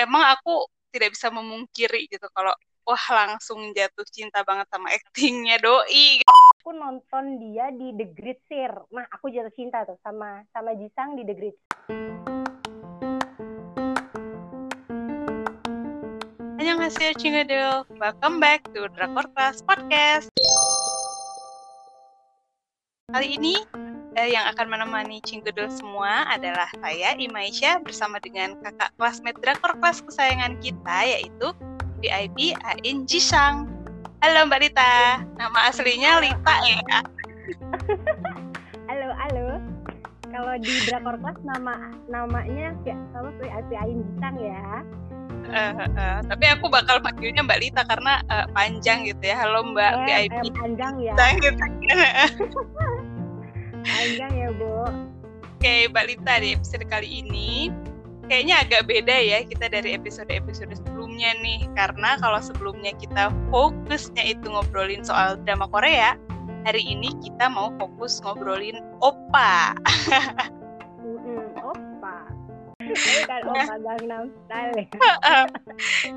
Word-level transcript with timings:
emang 0.00 0.32
aku 0.32 0.64
tidak 0.90 1.12
bisa 1.12 1.28
memungkiri 1.28 2.08
gitu 2.08 2.24
kalau 2.32 2.56
wah 2.88 3.06
langsung 3.12 3.70
jatuh 3.76 4.08
cinta 4.08 4.40
banget 4.42 4.66
sama 4.72 4.88
aktingnya 4.96 5.60
doi. 5.60 6.24
Aku 6.60 6.72
nonton 6.72 7.36
dia 7.36 7.68
di 7.68 7.92
The 7.94 8.06
Great 8.08 8.40
Sir. 8.48 8.72
Nah 8.90 9.04
aku 9.12 9.28
jatuh 9.28 9.52
cinta 9.52 9.84
tuh 9.84 10.00
sama 10.00 10.40
sama 10.56 10.72
Jisang 10.74 11.20
di 11.20 11.22
The 11.28 11.34
Great 11.36 11.56
Annyeonghaseyo 16.60 17.12
Cingadel 17.20 17.84
Welcome 18.00 18.40
back 18.40 18.64
to 18.72 18.88
Drakor 18.96 19.28
Class 19.36 19.60
Podcast. 19.64 20.32
Kali 23.10 23.36
ini 23.36 23.54
eh, 24.18 24.28
yang 24.34 24.44
akan 24.50 24.66
menemani 24.66 25.22
Cinggudel 25.22 25.70
semua 25.70 26.26
adalah 26.26 26.66
saya 26.82 27.14
Imaisha 27.14 27.78
bersama 27.82 28.18
dengan 28.18 28.58
kakak 28.58 28.90
kelasmate 28.98 29.38
drakor 29.38 29.76
kelas 29.78 30.02
kesayangan 30.02 30.58
kita 30.58 30.98
yaitu 31.06 31.46
VIP 32.00 32.56
Ain 32.64 33.04
Jisang. 33.06 33.68
Halo 34.20 34.48
Mbak 34.48 34.60
Lita, 34.60 35.24
nama 35.36 35.58
aslinya 35.68 36.20
Lita 36.20 36.54
ya? 36.64 36.80
halo 38.88 39.08
halo. 39.16 39.48
Kalau 40.30 40.54
di 40.62 40.72
drakor 40.86 41.16
kelas 41.18 41.38
nama 41.42 41.74
namanya 42.10 42.74
ya 42.82 42.96
sama 43.14 43.30
VIP 43.38 43.70
Ain 43.78 43.98
Jisang 44.02 44.36
ya. 44.40 44.64
Uh, 45.50 45.72
uh, 45.98 46.20
tapi 46.30 46.46
aku 46.46 46.68
bakal 46.68 47.00
panggilnya 47.00 47.42
Mbak 47.42 47.60
Lita 47.64 47.82
karena 47.88 48.22
uh, 48.28 48.46
panjang 48.52 49.08
gitu 49.08 49.24
ya. 49.24 49.40
Halo 49.40 49.66
Mbak 49.72 49.92
eh, 50.04 50.28
VIP. 50.28 50.36
Eh, 50.36 50.52
panjang 50.52 50.94
ya. 51.00 51.14
Gitu. 51.16 51.64
panjang 53.84 54.32
ya 54.36 54.50
Bu. 54.54 54.88
Oke 55.60 55.92
Mbak 55.92 56.04
Lita 56.08 56.34
di 56.40 56.48
episode 56.56 56.84
kali 56.88 57.20
ini 57.20 57.68
kayaknya 58.30 58.62
agak 58.62 58.86
beda 58.86 59.16
ya 59.18 59.42
kita 59.42 59.66
dari 59.66 59.98
episode-episode 59.98 60.70
sebelumnya 60.70 61.34
nih 61.42 61.66
karena 61.74 62.14
kalau 62.22 62.38
sebelumnya 62.38 62.94
kita 62.94 63.34
fokusnya 63.50 64.22
itu 64.22 64.46
ngobrolin 64.46 65.02
soal 65.02 65.34
drama 65.42 65.66
Korea 65.66 66.14
hari 66.62 66.86
ini 66.86 67.10
kita 67.26 67.50
mau 67.50 67.74
fokus 67.74 68.22
ngobrolin 68.22 68.78
opa 69.02 69.74
kan 73.26 73.42
opa 73.46 73.74
Gangnam 73.80 74.24
Style 74.46 74.74
ya. 74.76 74.86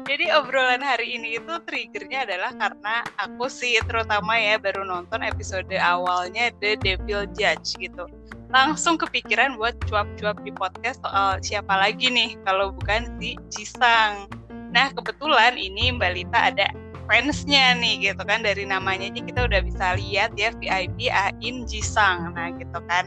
Jadi 0.10 0.26
obrolan 0.34 0.84
hari 0.84 1.18
ini 1.18 1.38
itu 1.42 1.54
triggernya 1.68 2.26
adalah 2.28 2.52
karena 2.56 2.96
aku 3.20 3.50
sih 3.50 3.78
terutama 3.86 4.38
ya 4.38 4.58
baru 4.58 4.84
nonton 4.86 5.22
episode 5.22 5.70
awalnya 5.78 6.50
The 6.60 6.80
Devil 6.80 7.30
Judge 7.34 7.78
gitu. 7.78 8.06
Langsung 8.54 9.02
kepikiran 9.02 9.58
buat 9.58 9.74
cuap-cuap 9.90 10.38
di 10.46 10.54
podcast 10.54 11.02
soal 11.02 11.42
siapa 11.42 11.74
lagi 11.74 12.10
nih 12.10 12.38
kalau 12.46 12.74
bukan 12.74 13.10
si 13.18 13.34
Jisang. 13.50 14.30
Nah 14.74 14.94
kebetulan 14.94 15.58
ini 15.58 15.94
Mbak 15.98 16.12
Lita 16.14 16.40
ada 16.54 16.68
fansnya 17.08 17.76
nih 17.78 18.12
gitu 18.12 18.24
kan 18.24 18.42
dari 18.42 18.64
namanya 18.64 19.12
aja 19.12 19.22
kita 19.22 19.42
udah 19.48 19.62
bisa 19.64 19.86
lihat 20.00 20.32
ya 20.40 20.56
VIP 20.56 21.12
Ain 21.12 21.68
Jisang 21.68 22.32
nah 22.34 22.50
gitu 22.56 22.80
kan 22.88 23.06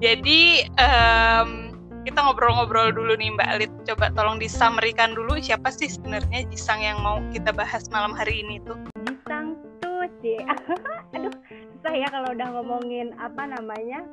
jadi 0.00 0.66
um, 0.80 1.69
kita 2.04 2.18
ngobrol-ngobrol 2.24 2.92
dulu 2.94 3.12
nih 3.16 3.30
Mbak 3.36 3.48
Alit. 3.48 3.72
Coba 3.84 4.08
tolong 4.16 4.40
disamerikan 4.40 5.12
dulu 5.12 5.36
siapa 5.40 5.68
sih 5.68 5.88
sebenarnya 5.88 6.48
Jisang 6.48 6.80
yang 6.80 6.98
mau 7.04 7.20
kita 7.32 7.52
bahas 7.52 7.84
malam 7.92 8.16
hari 8.16 8.40
ini 8.40 8.60
tuh? 8.64 8.76
Jisang 9.04 9.56
tuh 9.84 10.08
sih, 10.24 10.40
aduh 11.16 11.34
susah 11.76 11.94
ya 11.96 12.08
kalau 12.08 12.28
udah 12.32 12.48
ngomongin 12.56 13.12
apa 13.20 13.48
namanya 13.48 14.04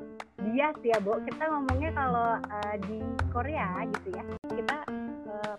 bias 0.43 0.77
ya 0.83 0.99
Bu. 0.99 1.19
Kita 1.23 1.43
ngomongnya 1.47 1.91
kalau 1.95 2.39
uh, 2.39 2.75
di 2.87 2.99
Korea 3.31 3.87
gitu 3.95 4.07
ya, 4.15 4.23
kita 4.51 4.77
uh, 5.31 5.55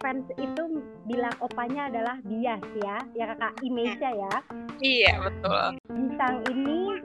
fans 0.00 0.26
itu 0.38 0.82
bilang 1.04 1.34
opanya 1.42 1.90
adalah 1.90 2.16
bias 2.24 2.62
ya, 2.82 2.96
ya 3.14 3.24
kakak 3.34 3.52
Imesha 3.66 4.10
ya. 4.14 4.34
Iya 4.80 5.12
betul. 5.26 5.64
Jisang 5.98 6.36
ini 6.50 7.02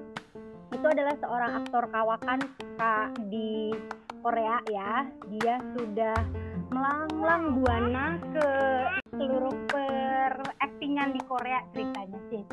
itu 0.74 0.86
adalah 0.86 1.16
seorang 1.24 1.52
aktor 1.64 1.84
kawakan 1.90 2.40
kak 2.76 3.10
di 3.32 3.72
Korea 4.26 4.58
ya. 4.74 5.06
Dia 5.38 5.62
sudah 5.78 6.18
melanglang 6.74 7.62
buana 7.62 8.18
ke 8.34 8.50
seluruh 9.14 9.54
peraktingan 9.70 11.14
di 11.14 11.22
Korea 11.30 11.62
ceritanya 11.78 12.20
sih 12.34 12.44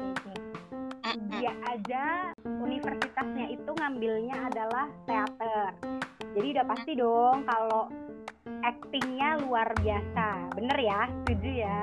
dia 1.32 1.52
aja 1.68 2.32
universitasnya 2.44 3.52
itu 3.52 3.70
ngambilnya 3.74 4.48
adalah 4.52 4.86
teater. 5.04 5.74
Jadi 6.32 6.46
udah 6.56 6.66
pasti 6.68 6.92
dong 6.96 7.44
kalau 7.44 7.90
aktingnya 8.62 9.42
luar 9.44 9.68
biasa. 9.80 10.54
Bener 10.56 10.78
ya? 10.78 11.00
Setuju 11.24 11.50
ya? 11.66 11.82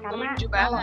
Karena 0.00 0.32
kalau 0.38 0.80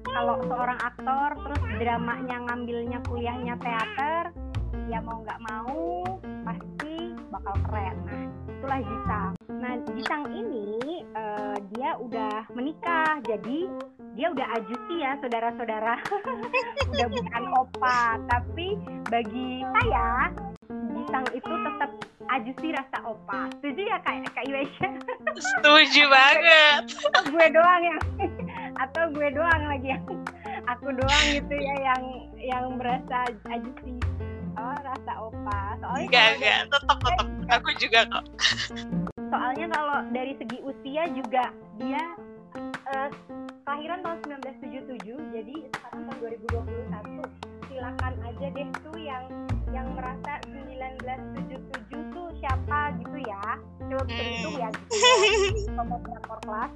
kalau 0.00 0.36
seorang 0.48 0.80
aktor 0.82 1.28
terus 1.44 1.62
dramanya 1.78 2.36
ngambilnya 2.48 2.98
kuliahnya 3.06 3.54
teater 3.62 4.34
ya 4.90 4.98
mau 5.06 5.22
nggak 5.22 5.40
mau 5.46 6.02
pasti 6.42 6.79
bakal 7.30 7.54
keren. 7.70 7.96
Nah 8.04 8.22
itulah 8.50 8.80
Jisang. 8.82 9.32
Nah 9.62 9.72
Jisang 9.94 10.24
ini 10.34 11.06
uh, 11.14 11.56
dia 11.72 11.90
udah 11.96 12.34
menikah 12.52 13.22
jadi 13.24 13.70
dia 14.18 14.26
udah 14.34 14.46
ajusi 14.58 14.94
ya 15.00 15.16
saudara-saudara. 15.22 15.96
Udah 16.90 17.06
bukan 17.06 17.44
opa 17.54 18.18
tapi 18.26 18.74
bagi 19.06 19.62
saya 19.78 20.34
Jisang 20.68 21.26
itu 21.32 21.52
tetap 21.54 21.90
ajusi 22.34 22.66
rasa 22.74 22.98
opa. 23.06 23.46
Setuju 23.62 23.82
ya 23.86 23.98
kak 24.02 24.26
kak 24.34 24.44
Iwesha 24.50 24.88
setuju 25.54 26.02
banget. 26.10 26.82
Gue 27.30 27.46
doang 27.54 27.82
yang 27.86 28.00
atau 28.82 29.04
gue 29.14 29.28
doang 29.30 29.62
lagi 29.70 29.94
yang 29.94 30.04
aku 30.66 30.88
doang 30.94 31.24
gitu 31.30 31.54
ya 31.54 31.74
yang 31.94 32.02
yang 32.38 32.64
merasa 32.76 33.30
ajusi 33.50 34.00
oh 34.70 34.80
rasa 34.86 35.12
opa. 35.18 35.60
Soalnya 35.82 36.06
enggak 36.06 36.28
enggak. 36.38 36.58
tetap 36.70 36.98
tetap 37.02 37.26
aku 37.50 37.70
juga 37.82 38.00
kok. 38.06 38.24
Soalnya 39.30 39.66
kalau 39.74 39.98
dari 40.14 40.32
segi 40.38 40.58
usia 40.62 41.02
juga 41.10 41.44
dia 41.78 42.02
uh, 42.94 43.08
kelahiran 43.66 43.98
tahun 44.02 44.18
1977 44.42 45.34
jadi 45.34 45.56
sekarang 45.74 46.02
tahun 46.10 46.18
2021 46.50 47.70
silakan 47.70 48.14
aja 48.26 48.46
deh 48.50 48.68
tuh 48.82 48.98
yang 48.98 49.24
yang 49.70 49.86
merasa 49.94 50.42
1977 50.50 52.14
tuh 52.14 52.26
siapa 52.42 52.94
gitu 52.98 53.18
ya. 53.22 53.44
Coba 53.90 54.02
bisa 54.06 54.22
hmm. 54.22 54.30
hitung 54.34 54.56
ya 54.58 54.68
gitu 54.70 54.94
ya. 55.66 55.82
Kelas 56.40 56.72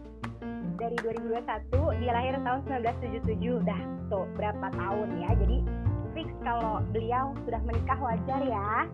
dari 0.74 0.96
2021 1.00 2.02
dia 2.02 2.12
lahir 2.12 2.34
tahun 2.42 2.60
1977 2.68 3.62
udah 3.64 3.80
tuh 4.10 4.26
berapa 4.38 4.66
tahun 4.74 5.08
ya. 5.22 5.30
Jadi 5.38 5.58
fix 6.14 6.30
kalau 6.46 6.80
beliau 6.94 7.34
sudah 7.44 7.60
menikah 7.66 7.98
wajar 8.00 8.40
ya. 8.46 8.86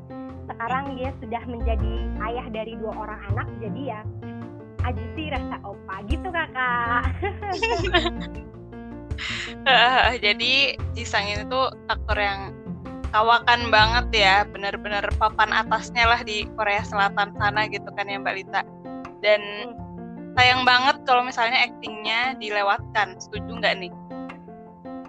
Sekarang 0.51 0.99
dia 0.99 1.15
sudah 1.23 1.43
menjadi 1.47 1.95
ayah 2.27 2.47
dari 2.51 2.75
dua 2.75 2.97
orang 2.97 3.21
anak, 3.31 3.47
jadi 3.63 3.81
ya 3.95 4.01
ajusi 4.85 5.29
rasa 5.31 5.57
opa 5.63 5.97
gitu 6.09 6.29
kakak. 6.33 7.03
uh, 9.69 10.11
jadi 10.25 10.53
Jisang 10.97 11.27
ini 11.29 11.45
tuh 11.47 11.69
aktor 11.93 12.17
yang 12.17 12.57
kawakan 13.11 13.69
banget 13.69 14.07
ya, 14.15 14.37
bener-bener 14.47 15.05
papan 15.19 15.51
atasnya 15.51 16.07
lah 16.07 16.21
di 16.23 16.47
Korea 16.55 16.83
Selatan 16.87 17.35
sana 17.37 17.67
gitu 17.69 17.91
kan 17.95 18.07
ya 18.07 18.19
Mbak 18.23 18.35
Lita. 18.39 18.63
Dan 19.21 19.41
hmm. 19.43 20.33
sayang 20.39 20.63
banget 20.65 21.03
kalau 21.05 21.27
misalnya 21.27 21.69
aktingnya 21.69 22.39
dilewatkan, 22.39 23.19
setuju 23.21 23.51
nggak 23.61 23.75
nih? 23.83 23.93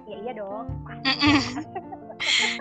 Ya 0.09 0.17
iya 0.19 0.33
dong. 0.35 0.67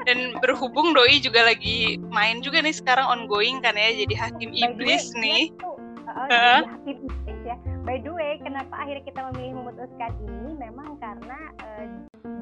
Dan 0.08 0.34
berhubung 0.40 0.92
doi 0.92 1.20
juga 1.20 1.46
lagi 1.46 2.00
main 2.10 2.40
juga 2.40 2.60
nih 2.64 2.74
sekarang 2.74 3.06
ongoing 3.08 3.60
kan 3.60 3.76
ya 3.76 3.92
jadi 3.94 4.14
hakim 4.16 4.50
iblis 4.52 5.12
way, 5.14 5.20
nih. 5.20 5.42
tuh, 5.60 5.76
uh, 6.08 6.20
uh. 6.28 6.60
hakim 6.66 6.96
iblis 7.06 7.40
ya. 7.44 7.56
By 7.80 7.96
the 8.04 8.12
way 8.12 8.36
kenapa 8.44 8.74
akhirnya 8.76 9.04
kita 9.08 9.20
memilih 9.32 9.52
memutuskan 9.64 10.12
ini? 10.22 10.50
Memang 10.60 11.00
karena 11.00 11.38
uh, 11.64 11.86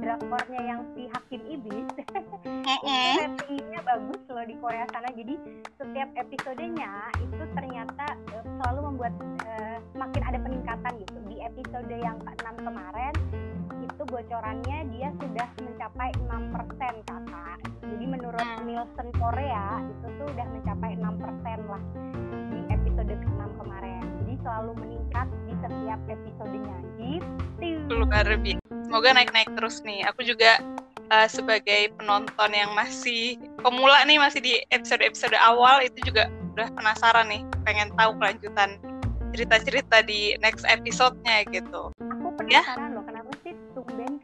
drakornya 0.03 0.61
yang 0.67 0.81
si 0.95 1.07
hakim 1.15 1.43
iblis 1.47 1.89
itu 2.03 3.23
ratingnya 3.23 3.81
bagus 3.87 4.21
loh 4.29 4.45
di 4.45 4.55
Korea 4.59 4.85
sana. 4.91 5.09
Jadi 5.15 5.35
setiap 5.79 6.09
episodenya 6.19 6.91
itu 7.23 7.45
ternyata 7.55 8.07
uh, 8.35 8.45
selalu 8.45 8.81
membuat 8.93 9.15
uh, 9.47 9.79
makin 9.95 10.23
ada 10.27 10.39
peningkatan 10.43 10.93
gitu. 10.99 11.19
Di 11.31 11.37
episode 11.47 11.93
yang 11.93 12.19
ke-6 12.27 12.55
kemarin 12.59 13.15
itu 13.79 14.03
bocorannya 14.11 14.79
dia 14.95 15.09
sudah 15.23 15.49
Nielsen 18.79 19.11
Korea 19.19 19.83
itu 19.83 20.07
tuh 20.23 20.27
udah 20.31 20.47
mencapai 20.55 20.95
6% 21.03 21.11
lah 21.67 21.83
di 22.55 22.59
episode 22.71 23.11
ke-6 23.11 23.43
kemarin. 23.59 24.03
Jadi 24.23 24.35
selalu 24.39 24.71
meningkat 24.79 25.27
di 25.51 25.55
setiap 25.59 26.01
episodenya. 26.07 26.77
Gitu. 27.03 27.91
Luar 27.91 28.23
biasa 28.23 28.63
semoga 28.87 29.09
naik-naik 29.19 29.51
terus 29.59 29.83
nih. 29.83 30.07
Aku 30.07 30.23
juga 30.23 30.63
uh, 31.11 31.27
sebagai 31.27 31.91
penonton 31.99 32.55
yang 32.55 32.71
masih 32.79 33.43
pemula 33.59 33.99
nih 34.07 34.23
masih 34.23 34.47
di 34.47 34.63
episode-episode 34.71 35.35
awal 35.43 35.83
itu 35.83 35.99
juga 36.07 36.31
udah 36.55 36.71
penasaran 36.71 37.27
nih 37.35 37.43
pengen 37.67 37.91
tahu 37.99 38.15
kelanjutan 38.23 38.79
cerita-cerita 39.35 40.07
di 40.07 40.39
next 40.39 40.63
episode-nya 40.71 41.43
gitu. 41.51 41.91
Aku 41.99 42.31
penasaran 42.39 42.95
ya? 42.95 42.95
loh 42.95 43.03
kenapa 43.03 43.35
sih 43.43 43.59
tumben 43.75 44.18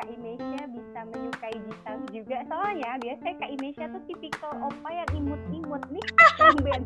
juga. 2.34 2.50
Soalnya 2.50 2.90
biasanya 2.98 3.34
Kak 3.38 3.50
Imesha 3.54 3.84
tuh 3.94 4.02
tipikal 4.10 4.52
opa 4.58 4.88
yang 4.90 5.10
imut-imut 5.14 5.82
nih. 5.90 6.04
Tumben. 6.34 6.82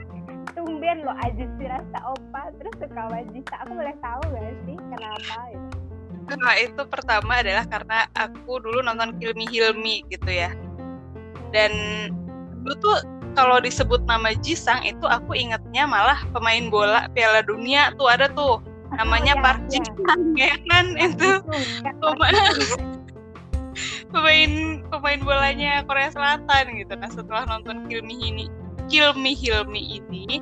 tumben 0.56 0.99
loh 1.06 1.17
aja 1.23 1.45
sih 1.56 1.67
rasa 1.69 1.99
opa 2.05 2.53
terus 2.61 2.75
suka 2.77 3.03
Jisa. 3.33 3.55
Aku 3.65 3.73
boleh 3.73 3.97
tahu 4.05 4.21
gak 4.29 4.55
sih 4.69 4.77
kenapa 4.77 5.37
gitu? 5.55 5.69
Nah 6.37 6.55
itu 6.61 6.83
pertama 6.85 7.33
adalah 7.41 7.65
karena 7.65 7.99
aku 8.12 8.61
dulu 8.61 8.85
nonton 8.85 9.17
Hilmi 9.17 9.49
Hilmi 9.49 10.05
gitu 10.12 10.29
ya. 10.29 10.53
Dan 11.56 11.73
dulu 12.61 12.75
tuh 12.85 12.97
kalau 13.33 13.62
disebut 13.62 14.05
nama 14.05 14.37
Jisang 14.37 14.85
itu 14.85 15.05
aku 15.09 15.33
ingetnya 15.33 15.89
malah 15.89 16.21
pemain 16.37 16.69
bola 16.69 17.09
Piala 17.17 17.41
Dunia 17.41 17.95
tuh 17.97 18.11
ada 18.11 18.29
tuh 18.29 18.61
namanya 18.93 19.37
oh, 19.37 19.41
ya, 19.41 19.45
Park 19.45 19.61
ya. 19.62 19.71
Jisang 19.73 20.23
ya 20.37 20.53
kan 20.69 20.85
ya, 20.97 21.06
itu 21.09 21.31
pemain 22.03 22.98
pemain 24.10 24.82
pemain 24.88 25.20
bolanya 25.20 25.84
Korea 25.84 26.10
Selatan 26.12 26.64
gitu. 26.76 26.93
Nah 26.96 27.10
setelah 27.12 27.44
nonton 27.46 27.87
Kilmi 27.87 28.16
ini 28.19 28.46
Kilmi 28.88 29.37
Hilmi 29.37 30.00
ini 30.00 30.40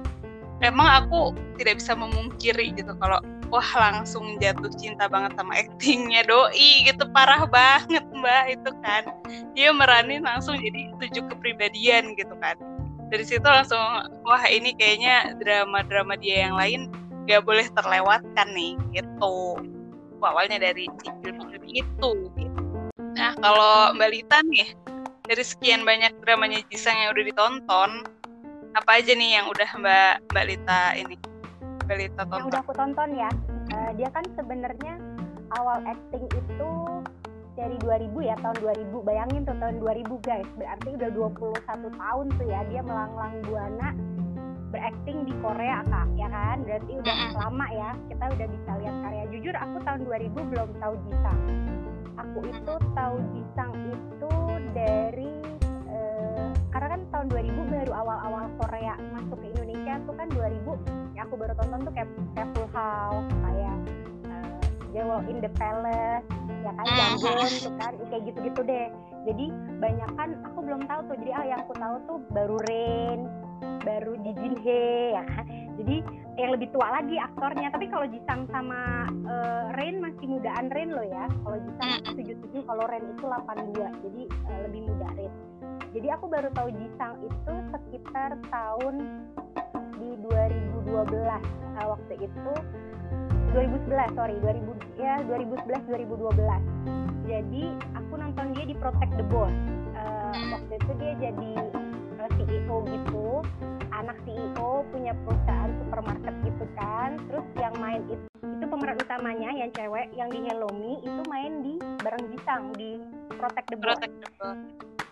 emang 0.65 1.05
aku 1.05 1.37
tidak 1.61 1.83
bisa 1.83 1.93
memungkiri 1.93 2.73
gitu 2.79 2.95
kalau 2.97 3.21
wah 3.53 3.71
langsung 3.77 4.39
jatuh 4.43 4.71
cinta 4.75 5.07
banget 5.07 5.37
sama 5.39 5.53
aktingnya 5.59 6.25
doi 6.27 6.87
gitu 6.87 7.05
parah 7.13 7.47
banget 7.47 8.03
mbak 8.11 8.59
itu 8.59 8.71
kan 8.83 9.03
dia 9.55 9.71
meranin 9.71 10.25
langsung 10.25 10.59
jadi 10.59 10.91
tujuh 10.99 11.25
kepribadian 11.31 12.17
gitu 12.19 12.35
kan 12.43 12.57
dari 13.13 13.23
situ 13.23 13.45
langsung 13.47 14.11
wah 14.27 14.43
ini 14.51 14.75
kayaknya 14.75 15.37
drama-drama 15.39 16.19
dia 16.19 16.49
yang 16.49 16.59
lain 16.59 16.91
gak 17.31 17.43
boleh 17.47 17.67
terlewatkan 17.75 18.49
nih 18.55 18.75
gitu 18.95 19.59
awalnya 20.27 20.59
dari 20.59 20.91
film-film 21.23 21.63
itu 21.71 22.11
gitu. 22.35 22.66
Nah 23.17 23.33
kalau 23.41 23.97
Mbak 23.97 24.11
Lita 24.13 24.39
nih 24.45 24.69
dari 25.27 25.45
sekian 25.45 25.83
banyak 25.83 26.13
dramanya 26.23 26.61
Jisang 26.69 26.95
yang 27.01 27.17
udah 27.17 27.25
ditonton 27.25 27.91
apa 28.77 28.91
aja 29.01 29.13
nih 29.17 29.41
yang 29.41 29.47
udah 29.49 29.71
Mbak 29.81 30.13
Mbak 30.31 30.45
Lita 30.47 30.81
ini 30.95 31.17
Mbak 31.89 31.97
Lita 31.97 32.23
tonton? 32.29 32.39
yang 32.39 32.49
udah 32.53 32.61
aku 32.61 32.73
tonton 32.77 33.09
ya 33.17 33.31
uh, 33.73 33.91
dia 33.97 34.09
kan 34.13 34.25
sebenarnya 34.37 34.95
awal 35.57 35.81
acting 35.89 36.27
itu 36.29 36.73
dari 37.57 37.77
2000 37.81 38.13
ya 38.21 38.37
tahun 38.45 38.57
2000 38.61 39.09
bayangin 39.09 39.41
tuh 39.49 39.57
tahun 39.57 39.77
2000 39.81 40.29
guys. 40.29 40.49
Berarti 40.61 40.89
udah 40.93 41.11
21 41.73 41.89
tahun 41.97 42.27
tuh 42.37 42.47
ya 42.53 42.61
dia 42.69 42.83
melanglang 42.85 43.35
buana 43.49 43.89
berakting 44.69 45.25
di 45.25 45.33
Korea 45.41 45.81
kak 45.89 46.09
ya 46.21 46.29
kan? 46.29 46.57
Berarti 46.69 46.93
udah 47.01 47.17
lama 47.33 47.67
ya 47.73 47.91
kita 48.13 48.25
udah 48.29 48.47
bisa 48.53 48.71
lihat 48.85 48.97
karya. 49.01 49.25
Jujur 49.33 49.55
aku 49.57 49.77
tahun 49.89 50.01
2000 50.05 50.51
belum 50.53 50.69
tahu 50.77 50.95
Jisang 51.09 51.41
aku 52.17 52.39
itu 52.49 52.75
tahu 52.97 53.17
Jisang 53.33 53.73
itu 53.93 54.33
dari 54.73 55.33
uh, 55.89 56.49
karena 56.73 56.89
kan 56.97 57.01
tahun 57.13 57.27
2000 57.33 57.73
baru 57.73 57.93
awal-awal 57.93 58.45
Korea 58.61 58.95
masuk 59.13 59.39
ke 59.41 59.47
Indonesia 59.57 59.95
tuh 60.05 60.15
kan 60.17 60.29
2000 60.33 61.17
ya 61.17 61.25
aku 61.25 61.35
baru 61.37 61.53
tonton 61.57 61.81
tuh 61.85 61.93
kayak, 61.93 62.11
kayak 62.37 62.49
Full 62.57 62.69
House 62.73 63.31
kayak 63.45 63.77
Jewel 64.97 65.21
in 65.29 65.45
the 65.45 65.53
Palace 65.61 66.25
ya 66.65 66.73
kan 66.73 66.87
Jangon 66.89 67.51
tuh 67.53 67.73
kan 67.77 67.93
kayak 68.09 68.23
gitu-gitu 68.33 68.61
deh. 68.65 68.89
Jadi 69.29 69.47
banyak 69.77 70.11
kan 70.17 70.29
aku 70.41 70.59
belum 70.65 70.83
tahu 70.89 71.01
tuh 71.13 71.17
jadi 71.21 71.33
ah 71.37 71.45
yang 71.45 71.61
aku 71.69 71.75
tahu 71.77 71.97
tuh 72.09 72.19
baru 72.33 72.57
Rain 72.65 73.29
baru 73.85 74.19
Ji 74.25 74.33
Jin 74.35 74.55
Hye 74.65 75.15
ya 75.15 75.23
kan. 75.29 75.45
Jadi 75.77 75.97
yang 76.37 76.51
lebih 76.53 76.69
tua 76.73 77.01
lagi 77.01 77.17
aktornya. 77.17 77.73
Tapi 77.73 77.87
kalau 77.89 78.07
Jisang 78.09 78.45
sama 78.53 79.09
uh, 79.27 79.73
Rain 79.77 80.01
masih 80.01 80.27
mudaan 80.29 80.69
Rain 80.73 80.93
loh 80.93 81.05
ya. 81.05 81.25
Kalau 81.45 81.59
Jisang 81.65 81.91
tujuh 82.17 82.37
tujuh 82.47 82.63
kalau 82.69 82.85
Rain 82.89 83.05
itu 83.05 83.25
82 83.25 84.05
jadi 84.05 84.23
uh, 84.29 84.61
lebih 84.69 84.81
muda 84.85 85.09
Rain. 85.17 85.33
Jadi 85.97 86.09
aku 86.13 86.25
baru 86.29 86.49
tahu 86.53 86.69
Jisang 86.77 87.15
itu 87.25 87.55
sekitar 87.73 88.31
tahun 88.53 88.95
di 89.97 90.11
2012 90.21 90.93
uh, 91.01 91.87
waktu 91.89 92.15
itu. 92.21 92.53
2011 93.57 94.13
sorry. 94.13 94.37
2000 94.45 95.01
ya 95.01 95.25
2011 95.25 95.89
2012 95.89 96.97
jadi 97.27 97.65
aku 97.99 98.13
nonton 98.15 98.55
dia 98.55 98.65
di 98.71 98.75
Protect 98.79 99.13
the 99.19 99.27
Boss 99.27 99.51
uh, 99.99 100.35
waktu 100.55 100.73
itu 100.79 100.93
dia 101.03 101.13
jadi 101.19 101.51
uh, 102.23 102.23
eh, 102.23 102.31
CEO 102.39 102.77
gitu. 102.87 103.43
Anak 103.91 104.17
CEO 104.29 104.85
punya 104.95 105.17
perusahaan 105.25 105.56
supermarket 105.87 106.35
gitu 106.43 106.65
kan. 106.75 107.15
Terus 107.31 107.47
yang 107.55 107.75
main 107.79 108.03
itu 108.11 108.27
itu 108.43 108.65
pemeran 108.67 108.99
utamanya 108.99 109.51
yang 109.55 109.71
cewek 109.71 110.11
yang 110.19 110.29
di 110.35 110.43
Hello 110.51 110.67
Me 110.75 110.99
itu 110.99 111.23
main 111.31 111.53
di 111.63 111.75
bareng 112.03 112.25
Jisang 112.35 112.75
di 112.75 112.99
Protect 113.39 113.67
the 113.71 113.79
Boss, 113.79 113.95
Protect 113.95 114.17
the 114.19 114.31
Boss. 114.43 114.59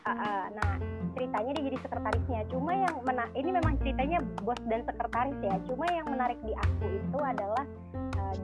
Uh, 0.04 0.10
uh, 0.10 0.44
nah 0.52 0.72
ceritanya 1.14 1.50
dia 1.56 1.64
jadi 1.70 1.78
sekretarisnya. 1.86 2.40
Cuma 2.50 2.72
yang 2.74 2.94
mena 3.06 3.24
ini 3.38 3.50
memang 3.54 3.78
ceritanya 3.80 4.18
bos 4.42 4.58
dan 4.66 4.82
sekretaris 4.84 5.38
ya. 5.40 5.54
Cuma 5.70 5.86
yang 5.88 6.10
menarik 6.10 6.36
di 6.42 6.52
aku 6.52 6.84
itu 6.90 7.18
adalah 7.22 7.64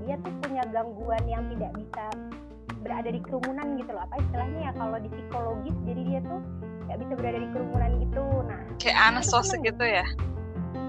dia 0.07 0.15
tuh 0.23 0.31
punya 0.47 0.63
gangguan 0.71 1.25
yang 1.27 1.43
tidak 1.51 1.75
bisa 1.75 2.05
berada 2.81 3.11
di 3.11 3.21
kerumunan 3.27 3.75
gitu 3.75 3.91
loh. 3.91 4.07
Apa 4.07 4.23
istilahnya 4.23 4.61
ya 4.71 4.73
kalau 4.79 4.97
di 5.03 5.11
psikologis 5.11 5.77
jadi 5.83 6.03
dia 6.07 6.21
tuh 6.23 6.41
nggak 6.87 6.99
bisa 7.03 7.13
berada 7.19 7.39
di 7.43 7.49
kerumunan 7.51 7.91
gitu. 7.99 8.25
Nah 8.47 8.61
kayak 8.79 8.97
ansos 9.11 9.51
gitu 9.53 9.85
ya 9.85 10.07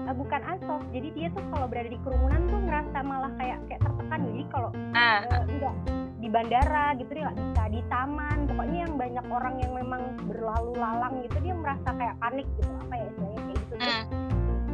uh, 0.08 0.14
bukan 0.16 0.40
ansos. 0.44 0.82
Jadi 0.90 1.08
dia 1.14 1.28
tuh 1.32 1.44
kalau 1.52 1.66
berada 1.68 1.88
di 1.88 2.00
kerumunan 2.02 2.40
tuh 2.48 2.60
ngerasa 2.64 2.98
malah 3.04 3.32
kayak 3.38 3.58
kayak 3.68 3.80
tertekan. 3.84 4.20
Jadi 4.32 4.42
kalau 4.50 4.70
ah. 4.96 5.22
uh, 5.28 5.44
enggak 5.46 5.74
di 6.22 6.28
bandara 6.30 6.94
gitu 7.02 7.10
dia 7.10 7.22
nggak 7.30 7.38
bisa 7.38 7.62
di 7.70 7.80
taman. 7.90 8.38
Pokoknya 8.46 8.78
yang 8.86 8.94
banyak 8.94 9.26
orang 9.30 9.54
yang 9.58 9.72
memang 9.74 10.02
berlalu 10.26 10.72
lalang 10.78 11.14
gitu 11.26 11.36
dia 11.42 11.54
merasa 11.54 11.88
kayak 11.94 12.16
panik 12.18 12.46
gitu. 12.58 12.70
Apa 12.88 12.94
ya 12.94 13.04
istilahnya 13.10 13.40
kayak 13.42 13.58
gitu. 13.58 13.74
Hmm. 13.78 14.31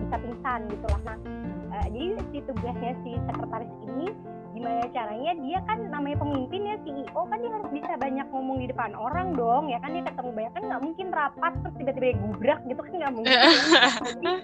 Bisa 0.09 0.17
pingsan 0.25 0.61
gitu 0.73 0.87
lah 0.89 1.01
nah 1.05 1.19
uh, 1.77 1.87
jadi 1.93 2.07
si 2.33 2.39
tugasnya 2.49 2.93
si 3.05 3.11
sekretaris 3.29 3.73
ini 3.85 4.09
gimana 4.59 4.91
caranya 4.91 5.33
dia 5.39 5.59
kan 5.71 5.79
namanya 5.87 6.19
pemimpin 6.19 6.67
ya 6.67 6.77
CEO 6.83 7.23
kan 7.31 7.39
dia 7.39 7.53
harus 7.55 7.71
bisa 7.71 7.93
banyak 7.95 8.27
ngomong 8.35 8.59
di 8.59 8.67
depan 8.67 8.91
orang 8.97 9.39
dong 9.39 9.71
ya 9.71 9.79
kan? 9.79 9.95
Dia 9.95 10.03
ketemu 10.03 10.31
banyak 10.35 10.53
kan 10.59 10.63
nggak 10.67 10.83
mungkin 10.83 11.07
rapat 11.15 11.53
terus 11.63 11.75
tiba-tiba 11.79 12.19
gubrak 12.19 12.61
gitu 12.67 12.81
kan 12.83 12.95
nggak 12.99 13.15
mungkin. 13.15 13.39
Jadi, 14.19 14.35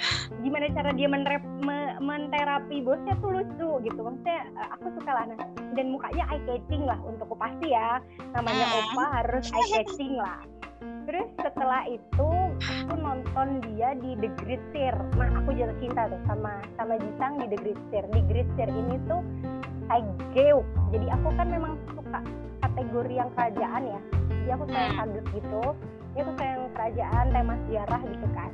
gimana 0.46 0.66
cara 0.70 0.90
dia 0.94 1.08
menrep, 1.10 1.42
me, 1.66 1.78
menterapi 1.98 2.76
bosnya 2.86 3.18
tuh 3.18 3.30
lucu 3.34 3.70
gitu. 3.82 4.00
Maksudnya 4.06 4.38
uh, 4.54 4.68
aku 4.78 4.86
suka 4.94 5.10
lah. 5.10 5.24
Nah, 5.26 5.38
dan 5.74 5.86
mukanya 5.90 6.24
eye 6.30 6.42
catching 6.46 6.82
lah 6.86 6.98
untuk 7.02 7.26
pasti 7.34 7.74
ya. 7.74 7.98
Namanya 8.36 8.66
hmm. 8.70 8.78
opa 8.94 9.04
harus 9.18 9.46
eye 9.50 9.82
catching 9.82 10.14
lah. 10.14 10.38
Terus 11.10 11.28
setelah 11.42 11.82
itu 11.90 12.33
aku 12.62 12.94
nonton 12.98 13.48
dia 13.72 13.96
di 13.98 14.14
The 14.18 14.30
Great 14.42 14.64
Tear. 14.70 14.96
Nah 15.18 15.30
aku 15.42 15.54
jatuh 15.54 15.76
cinta 15.82 16.06
tuh 16.06 16.20
sama 16.28 16.62
sama 16.78 16.94
Jisang 17.00 17.42
di 17.42 17.46
The 17.54 17.58
Great 17.58 17.82
Tear. 17.90 18.04
Di 18.10 18.20
Great 18.30 18.50
Tear 18.54 18.70
ini 18.70 18.96
tuh 19.10 19.22
Taegyeok 19.84 20.64
jadi 20.94 21.06
aku 21.10 21.28
kan 21.34 21.46
memang 21.50 21.74
suka 21.90 22.22
kategori 22.62 23.14
yang 23.18 23.30
kerajaan 23.34 23.82
ya. 23.82 24.00
Jadi 24.30 24.50
aku 24.54 24.64
sayang 24.70 24.94
hadut 24.94 25.24
hmm. 25.26 25.34
gitu. 25.34 25.62
Jadi 26.14 26.18
aku 26.22 26.32
sayang 26.38 26.62
kerajaan 26.78 27.24
tema 27.34 27.54
sejarah 27.66 28.00
gitu 28.06 28.26
kan. 28.30 28.50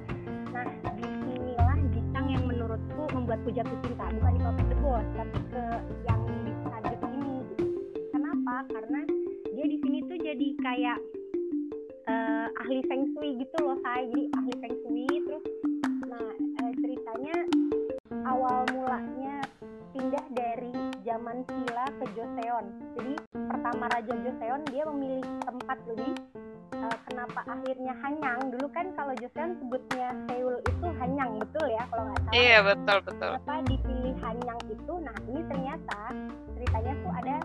Nah 0.57 0.67
di 0.97 1.05
sinilah 1.05 1.79
Jisang 1.93 2.27
yang 2.33 2.45
menurutku 2.49 3.03
membuatku 3.13 3.51
jatuh 3.53 3.79
cinta. 3.85 4.09
Bukan 4.09 4.33
di 4.33 4.41
Protect 4.41 4.69
the 4.73 4.77
Boss 4.81 5.07
tapi 5.13 5.39
ke 5.53 5.65
yang 6.09 6.21
di 6.25 6.53
ini. 7.13 7.35
Gitu. 7.45 7.65
kenapa? 8.09 8.55
Karena 8.73 9.01
dia 9.53 9.67
di 9.69 9.77
sini 9.85 9.99
tuh 10.09 10.17
jadi 10.17 10.49
kayak 10.65 10.99
uh, 12.21 12.47
ahli 12.61 12.85
feng 12.85 13.09
shui 13.17 13.41
gitu 13.41 13.57
loh 13.65 13.77
saya 13.81 14.05
jadi 14.05 14.25
ahli 14.37 14.55
feng 14.61 14.77
shui 14.85 15.09
terus 15.25 15.45
nah 16.05 16.29
uh, 16.61 16.73
ceritanya 16.85 17.37
awal 18.29 18.69
mulanya 18.77 19.41
pindah 19.91 20.27
dari 20.33 20.75
zaman 21.03 21.43
Silla 21.51 21.87
ke 21.99 22.05
Joseon. 22.15 22.65
Jadi 22.95 23.15
pertama 23.35 23.91
Raja 23.91 24.15
Joseon 24.15 24.63
dia 24.71 24.87
memilih 24.87 25.27
tempat 25.43 25.79
jadi 25.83 26.09
uh, 26.79 26.97
kenapa 27.11 27.41
akhirnya 27.51 27.95
Hanyang. 27.99 28.41
Dulu 28.55 28.67
kan 28.71 28.95
kalau 28.95 29.15
Joseon 29.19 29.59
sebutnya 29.59 30.15
Seoul 30.31 30.63
itu 30.63 30.87
Hanyang 31.03 31.43
betul 31.43 31.67
ya 31.75 31.83
kalau 31.91 32.07
nggak 32.07 32.21
salah? 32.23 32.35
Iya 32.39 32.59
betul 32.63 32.99
betul. 33.03 33.33
Apa 33.43 33.55
dipilih 33.67 34.15
Hanyang 34.23 34.61
itu? 34.71 34.95
Nah 35.03 35.17
ini 35.27 35.41
ternyata 35.51 36.01
ceritanya 36.55 36.93
tuh 37.03 37.13
ada 37.19 37.37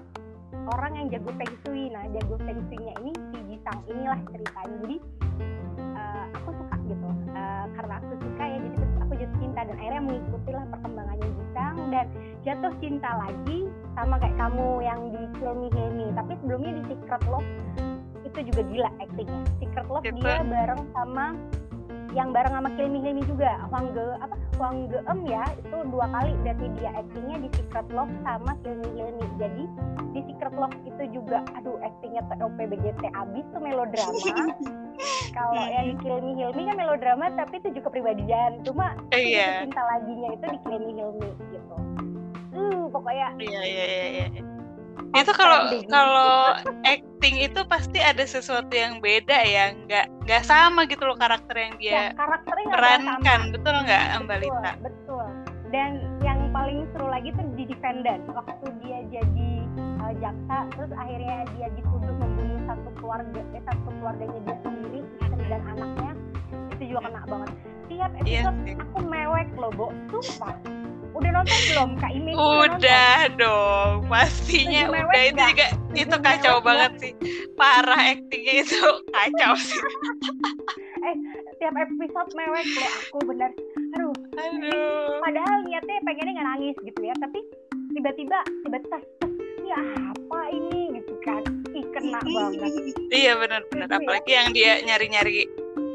orang 0.78 0.92
yang 1.02 1.08
jago 1.10 1.32
feng 1.34 1.54
shui. 1.66 1.90
Nah 1.90 2.04
jago 2.14 2.36
feng 2.46 2.62
shui-nya 2.70 2.94
ini 3.02 3.14
si 3.66 3.74
Jisang 3.74 3.82
inilah 3.90 4.20
ceritanya. 4.30 4.76
Jadi 4.86 4.98
uh, 5.98 6.26
aku 6.38 6.50
suka 6.54 6.76
gitu 6.86 7.10
uh, 7.34 7.66
karena 7.74 7.94
aku 7.98 8.14
suka 8.22 8.44
ya. 8.46 8.58
Jadi 8.62 8.70
terus 8.78 8.94
aku 9.02 9.14
jatuh 9.18 9.38
cinta 9.42 9.60
dan 9.66 9.76
akhirnya 9.82 10.02
mengikuti 10.06 10.50
lah 10.54 10.66
perkembangannya 10.70 11.28
Jisang 11.34 11.76
dan 11.90 12.06
jatuh 12.46 12.74
cinta 12.78 13.10
lagi 13.18 13.60
sama 13.98 14.16
kayak 14.22 14.38
kamu 14.38 14.68
yang 14.86 15.02
di 15.10 15.22
Kill 15.42 15.54
Me 15.58 16.06
tapi 16.14 16.32
sebelumnya 16.46 16.72
di 16.78 16.82
Secret 16.94 17.24
Love 17.26 17.50
itu 18.22 18.40
juga 18.54 18.62
gila 18.70 18.90
actingnya. 19.02 19.42
Secret 19.58 19.88
Love 19.90 20.06
dia 20.14 20.36
bareng 20.46 20.82
sama 20.94 21.26
yang 22.16 22.32
bareng 22.32 22.56
sama 22.56 22.72
Kill 22.80 22.88
Me 22.88 23.04
juga. 23.28 23.60
Hwang 23.68 23.92
Ge 23.92 24.08
apa? 24.24 24.36
Kwang 24.56 24.88
Geum 24.88 25.20
ya 25.28 25.44
itu 25.60 25.78
dua 25.92 26.08
kali. 26.08 26.32
Berarti 26.42 26.66
dia 26.80 26.90
aktingnya 26.96 27.38
di 27.44 27.50
Secret 27.60 27.88
Love 27.92 28.16
sama 28.24 28.56
Hilmi 28.64 28.90
Hilmi 28.96 29.26
jadi 29.36 29.64
di 30.16 30.20
Secret 30.32 30.56
Love 30.56 30.78
itu 30.88 31.04
juga 31.12 31.44
aduh 31.60 31.76
aktingnya 31.84 32.24
TOP 32.32 32.56
BGT 32.56 33.04
abis 33.12 33.46
tuh 33.52 33.62
melodrama. 33.62 34.16
Kalau 35.36 35.64
yang 35.68 35.86
di 35.92 35.96
Hilmi 36.00 36.32
Hilmi 36.40 36.62
kan 36.72 36.76
melodrama 36.80 37.28
tapi 37.36 37.60
itu 37.60 37.76
juga 37.76 37.92
kepribadian 37.92 38.64
cuma 38.64 38.96
iya. 39.12 39.68
cinta 39.68 39.84
laginya 39.84 40.30
itu 40.40 40.46
di 40.56 40.60
Hilmi 40.72 40.92
Hilmi 40.96 41.30
gitu. 41.52 41.76
Uh 42.56 42.88
pokoknya 42.88 43.36
iya 43.44 43.62
iya 43.68 43.86
iya, 43.92 44.26
iya 44.32 44.55
itu 45.16 45.32
kalau 45.32 45.60
kalau 45.88 46.34
acting 46.84 47.36
itu 47.40 47.60
pasti 47.72 48.04
ada 48.04 48.24
sesuatu 48.28 48.72
yang 48.72 49.00
beda 49.00 49.40
ya 49.48 49.72
nggak 49.72 50.06
nggak 50.28 50.44
sama 50.44 50.84
gitu 50.86 51.08
loh 51.08 51.16
karakter 51.16 51.56
yang 51.56 51.74
dia 51.80 51.92
ya, 51.92 52.06
perankan. 52.70 53.56
betul 53.56 53.76
nggak 53.88 54.04
Mbak 54.28 54.38
Lita? 54.44 54.72
betul, 54.84 55.24
betul 55.24 55.56
dan 55.76 56.00
yang 56.24 56.40
paling 56.56 56.88
seru 56.96 57.12
lagi 57.12 57.36
tuh 57.36 57.46
di 57.60 57.68
defendant. 57.68 58.24
Waktu 58.32 58.66
dia 58.80 59.04
jadi 59.12 59.52
uh, 60.00 60.14
jaksa 60.24 60.72
terus 60.78 60.92
akhirnya 60.96 61.44
dia 61.58 61.68
dituduh 61.76 62.16
membunuh 62.16 62.60
satu 62.70 62.90
keluarga 63.02 63.42
eh, 63.52 63.64
satu 63.68 63.90
keluarganya 64.00 64.40
dia 64.48 64.58
sendiri 64.64 65.00
istri 65.20 65.46
dan 65.52 65.62
anaknya 65.76 66.12
itu 66.78 66.84
juga 66.96 67.02
kena 67.10 67.22
banget. 67.28 67.52
Tiap 67.86 68.12
iya 68.24 68.42
episode 68.48 68.60
yes, 68.64 68.80
aku 68.82 69.00
mewek 69.04 69.48
loh 69.60 69.72
Bo. 69.76 69.88
Sumpah 70.16 70.56
udah 71.16 71.30
nonton 71.32 71.60
belum? 71.72 71.90
Kak 71.98 72.12
Imi 72.12 72.32
udah 72.36 73.18
dong 73.40 73.96
pastinya 74.12 74.92
udah. 74.92 75.24
Itu 75.24 75.40
gak? 75.40 75.50
juga 75.52 75.68
itu 75.96 76.16
kacau 76.20 76.56
banget 76.60 76.92
gak? 76.92 77.02
sih. 77.02 77.12
Parah 77.56 78.02
aktingnya 78.12 78.54
itu 78.68 78.82
kacau 79.12 79.54
sih. 79.56 79.82
Eh 81.06 81.14
tiap 81.62 81.78
episode 81.78 82.34
mewek 82.34 82.66
loh 82.66 82.90
aku 82.90 83.18
bener. 83.30 83.52
Aduh. 83.94 84.16
Aduh. 84.42 85.22
padahal 85.22 85.62
niatnya 85.70 86.02
pengennya 86.02 86.34
nggak 86.34 86.48
nangis 86.50 86.76
gitu 86.82 87.00
ya 87.06 87.14
tapi 87.22 87.40
tiba-tiba 87.94 88.42
tiba-tiba 88.66 88.98
ini 89.62 89.70
apa 89.70 90.40
ini? 90.50 90.82
Gitu 90.98 91.14
kan. 91.22 91.46
Ih 91.78 91.86
kena 91.94 92.20
banget. 92.26 92.72
Iya 93.14 93.38
benar-benar 93.38 93.88
ya. 93.88 93.98
apalagi 94.02 94.32
yang 94.34 94.50
dia 94.50 94.72
nyari-nyari 94.82 95.46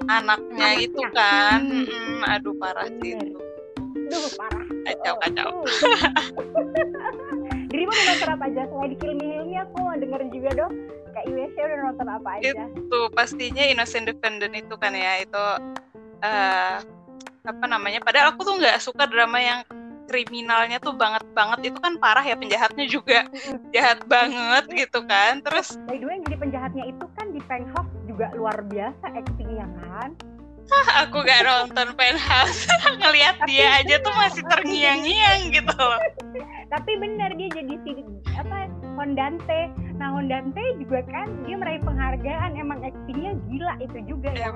anaknya, 0.06 0.68
anaknya. 0.78 0.86
itu 0.86 1.02
kan. 1.10 1.60
Hmm, 1.66 2.20
aduh 2.26 2.54
parah 2.58 2.88
sih 3.02 3.14
itu. 3.14 3.38
Duh, 4.10 4.30
parah. 4.34 4.60
Kacau, 5.00 5.16
kacau. 5.16 5.50
Jadi 7.73 7.83
mau 7.88 7.97
nonton 8.04 8.28
apa 8.37 8.45
aja? 8.52 8.62
Selain 8.69 8.90
di 8.92 8.97
Hilmi-Hilmi 9.00 9.57
aku 9.64 9.75
mau 9.80 9.97
dengerin 9.97 10.28
juga 10.28 10.50
dong. 10.52 10.73
Kak 11.16 11.25
IWC 11.25 11.57
udah 11.57 11.78
nonton 11.88 12.09
apa 12.12 12.28
aja? 12.37 12.62
Itu 12.76 13.00
pastinya 13.16 13.64
Innocent 13.64 14.12
Defendant 14.12 14.52
itu 14.52 14.75
kan 14.76 14.92
ya. 14.92 15.25
Itu 15.25 15.40
uh, 16.21 16.76
apa 17.49 17.64
namanya? 17.64 18.04
Padahal 18.04 18.37
aku 18.37 18.45
tuh 18.45 18.61
nggak 18.61 18.76
suka 18.85 19.09
drama 19.09 19.40
yang 19.40 19.64
kriminalnya 20.04 20.83
tuh 20.83 20.92
banget 20.92 21.23
banget 21.33 21.73
itu 21.73 21.78
kan 21.78 21.95
parah 21.97 22.26
ya 22.26 22.35
penjahatnya 22.35 22.85
juga 22.90 23.30
jahat 23.75 24.02
banget 24.11 24.66
gitu 24.75 25.07
kan 25.07 25.38
terus 25.38 25.78
by 25.87 26.02
the 26.02 26.07
way 26.11 26.19
jadi 26.26 26.35
penjahatnya 26.35 26.85
itu 26.90 27.07
kan 27.14 27.30
di 27.30 27.38
Penthouse 27.47 27.95
juga 28.11 28.35
luar 28.35 28.59
biasa 28.66 29.07
aktingnya 29.07 29.71
kan 29.78 30.19
aku 31.02 31.22
gak 31.26 31.42
nonton 31.46 31.88
penthouse. 31.94 32.66
Ngelihat 33.00 33.36
dia 33.46 33.82
aja 33.82 33.96
tuh 34.02 34.14
masih 34.16 34.42
terngiang-ngiang 34.46 35.40
gitu 35.54 35.74
loh. 35.74 36.00
Tapi 36.70 36.92
benar 37.02 37.34
dia 37.34 37.48
jadi 37.50 37.74
si 37.82 37.90
apa 38.38 38.70
Hondante 38.94 39.72
nah 40.00 40.16
Hondante 40.16 40.60
juga 40.80 41.04
kan 41.08 41.28
dia 41.44 41.56
meraih 41.58 41.82
penghargaan. 41.82 42.56
Emang 42.56 42.80
aktingnya 42.84 43.36
gila 43.48 43.74
itu 43.82 43.98
juga 44.06 44.30
ya. 44.32 44.50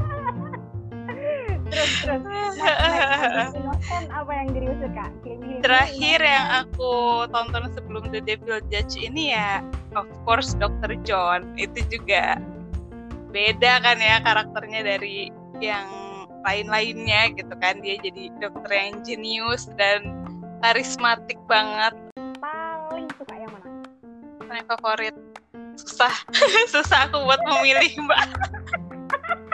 terus 1.72 1.92
terus. 2.04 2.22
Nah, 2.60 3.48
apa 4.20 4.32
yang 4.36 4.48
diri 4.52 4.68
suka 4.76 5.06
terakhir 5.64 6.18
yang 6.20 6.46
aku 6.64 6.92
tonton 7.32 7.64
sebelum 7.72 8.04
The 8.12 8.20
Devil 8.20 8.60
Judge 8.68 9.00
ini 9.00 9.32
ya 9.32 9.64
of 9.94 10.08
course 10.24 10.54
Dr. 10.58 10.96
John. 11.02 11.56
Itu 11.56 11.82
juga 11.88 12.38
beda 13.32 13.80
kan 13.80 13.96
ya 13.96 14.20
karakternya 14.20 14.84
dari 14.84 15.32
yang 15.62 15.88
lain-lainnya 16.44 17.32
gitu 17.36 17.54
kan. 17.58 17.80
Dia 17.80 17.98
jadi 18.02 18.32
dokter 18.42 18.70
yang 18.72 19.00
jenius 19.06 19.70
dan 19.78 20.26
karismatik 20.60 21.38
banget. 21.46 21.94
Paling 22.38 23.08
suka 23.18 23.34
yang 23.36 23.50
mana? 23.52 23.68
Paling 24.42 24.66
favorit. 24.68 25.14
Susah. 25.78 26.12
Susah 26.72 27.08
aku 27.08 27.22
buat 27.24 27.40
memilih 27.48 27.90
mbak. 28.04 28.26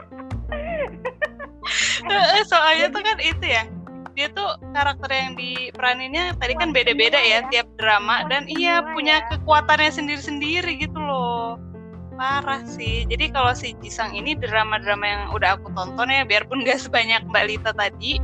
Soalnya 2.50 2.86
tuh 2.92 3.02
kan 3.04 3.18
itu 3.20 3.44
ya 3.44 3.64
dia 4.18 4.26
tuh 4.34 4.58
karakter 4.74 5.14
yang 5.14 5.38
diperaninnya 5.38 6.34
tadi 6.42 6.58
kan 6.58 6.74
beda-beda 6.74 7.14
ya, 7.22 7.46
ya. 7.46 7.48
tiap 7.54 7.70
drama. 7.78 8.26
Dan 8.26 8.50
iya 8.50 8.82
punya 8.82 9.22
ya. 9.22 9.38
kekuatannya 9.38 9.94
sendiri-sendiri 9.94 10.82
gitu 10.82 10.98
loh. 10.98 11.54
Parah 12.18 12.66
sih. 12.66 13.06
Jadi 13.06 13.30
kalau 13.30 13.54
si 13.54 13.78
Jisang 13.78 14.10
ini 14.18 14.34
drama-drama 14.34 15.06
yang 15.06 15.22
udah 15.30 15.54
aku 15.54 15.70
tonton 15.78 16.10
ya 16.10 16.26
biarpun 16.26 16.66
gak 16.66 16.82
sebanyak 16.82 17.22
Mbak 17.30 17.44
Lita 17.46 17.70
tadi 17.70 18.18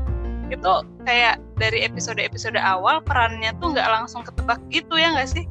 itu 0.50 0.72
kayak 1.06 1.40
dari 1.56 1.86
episode-episode 1.86 2.58
awal 2.58 3.00
perannya 3.00 3.54
tuh 3.62 3.72
nggak 3.72 3.88
langsung 3.88 4.26
ketebak 4.26 4.60
gitu 4.68 4.98
ya 4.98 5.14
nggak 5.14 5.30
sih? 5.30 5.46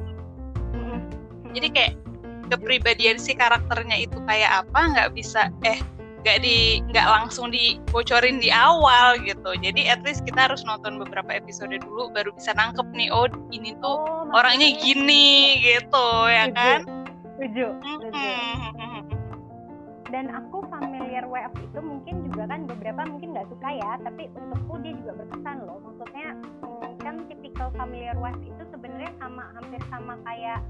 Jadi 1.53 1.67
kayak 1.69 1.93
kepribadian 2.49 3.17
si 3.17 3.33
karakternya 3.33 4.05
itu 4.05 4.17
kayak 4.27 4.65
apa 4.65 4.79
nggak 4.93 5.09
bisa 5.15 5.49
eh 5.63 5.79
nggak 6.23 6.39
di 6.39 6.79
nggak 6.89 7.07
langsung 7.07 7.51
dibocorin 7.51 8.39
di 8.39 8.49
awal 8.49 9.19
gitu. 9.21 9.51
Jadi 9.59 9.91
at 9.91 9.99
least 10.07 10.23
kita 10.23 10.47
harus 10.47 10.63
nonton 10.63 10.97
beberapa 10.97 11.35
episode 11.35 11.75
dulu 11.83 12.09
baru 12.15 12.31
bisa 12.33 12.55
nangkep 12.55 12.87
nih 12.95 13.11
oh 13.11 13.27
ini 13.51 13.75
tuh 13.83 13.99
oh, 13.99 14.31
orangnya 14.31 14.71
gini 14.79 15.59
gitu 15.59 16.07
ya 16.31 16.47
kan? 16.55 16.87
Setuju 17.37 17.67
dan 20.13 20.29
aku 20.29 20.61
familiar 20.69 21.25
of 21.25 21.53
itu 21.57 21.79
mungkin 21.81 22.29
juga 22.29 22.45
kan 22.45 22.69
beberapa 22.69 23.01
mungkin 23.09 23.33
nggak 23.33 23.49
suka 23.49 23.69
ya 23.73 23.97
tapi 24.05 24.29
untukku 24.37 24.77
dia 24.85 24.93
juga 25.01 25.25
berkesan 25.25 25.57
loh. 25.65 25.81
Maksudnya 25.81 26.37
hmm, 26.61 26.89
kan 27.01 27.15
tipikal 27.25 27.73
familiar 27.73 28.13
way 28.21 28.37
itu 28.45 28.63
sebenarnya 28.69 29.09
sama 29.17 29.49
hampir 29.57 29.81
sama 29.89 30.13
kayak 30.21 30.61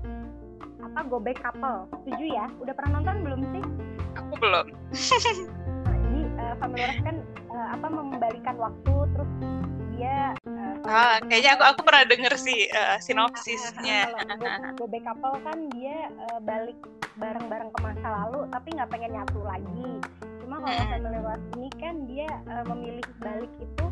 apa 0.84 1.00
gobek 1.08 1.38
couple? 1.39 1.88
Setuju 2.03 2.25
ya? 2.32 2.46
Udah 2.60 2.74
pernah 2.75 3.00
nonton 3.00 3.15
belum 3.24 3.41
sih? 3.53 3.63
Aku 4.20 4.34
belum. 4.38 4.65
Nah, 4.70 5.98
jadi 5.98 6.22
uh, 6.38 6.55
familiar 6.62 6.91
kan 7.01 7.15
uh, 7.50 7.67
apa 7.74 7.88
membalikan 7.89 8.55
waktu 8.58 8.93
terus 9.13 9.32
dia 9.93 10.34
uh, 10.50 10.75
ah 10.89 11.15
kayaknya 11.22 11.53
aku 11.53 11.63
aku 11.70 11.79
pernah 11.86 12.03
denger 12.10 12.34
sih 12.38 12.65
uh, 12.74 12.98
sinopsisnya. 12.98 14.10
Kalau 14.13 14.74
gobek 14.77 15.01
couple 15.05 15.38
kan 15.46 15.58
dia 15.74 16.10
uh, 16.29 16.39
balik 16.41 16.77
bareng-bareng 17.17 17.70
ke 17.70 17.79
masa 17.82 18.08
lalu 18.25 18.50
tapi 18.50 18.67
nggak 18.74 18.89
pengen 18.89 19.12
nyatu 19.13 19.39
lagi. 19.46 19.91
Cuma 20.41 20.55
kalau 20.62 20.74
hmm. 20.74 20.91
familiar 20.91 21.39
ini 21.58 21.70
kan 21.77 21.96
dia 22.10 22.29
uh, 22.50 22.63
memilih 22.70 23.05
balik 23.22 23.51
itu 23.62 23.86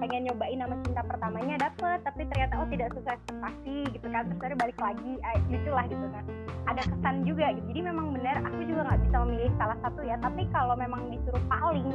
pengen 0.00 0.26
nyobain 0.26 0.58
nama 0.58 0.74
cinta 0.82 1.04
pertamanya 1.04 1.56
dapet 1.60 1.98
tapi 2.02 2.24
ternyata 2.32 2.56
oh 2.56 2.68
tidak 2.72 2.88
sesuai 2.96 3.16
ekspektasi 3.20 3.76
gitu 3.92 4.06
kan. 4.08 4.22
Terus 4.26 4.40
dia 4.40 4.58
balik 4.58 4.78
lagi 4.80 5.12
eh, 5.20 5.68
lah 5.68 5.84
gitu 5.86 6.06
kan. 6.10 6.24
Ada 6.66 6.82
kesan 6.88 7.16
juga 7.28 7.46
gitu. 7.52 7.66
Jadi 7.76 7.80
memang 7.84 8.06
benar 8.16 8.36
aku 8.42 8.60
juga 8.64 8.80
nggak 8.88 9.00
bisa 9.04 9.16
memilih 9.28 9.52
salah 9.60 9.78
satu 9.84 10.00
ya. 10.00 10.16
Tapi 10.18 10.42
kalau 10.50 10.74
memang 10.74 11.12
disuruh 11.12 11.44
paling 11.52 11.88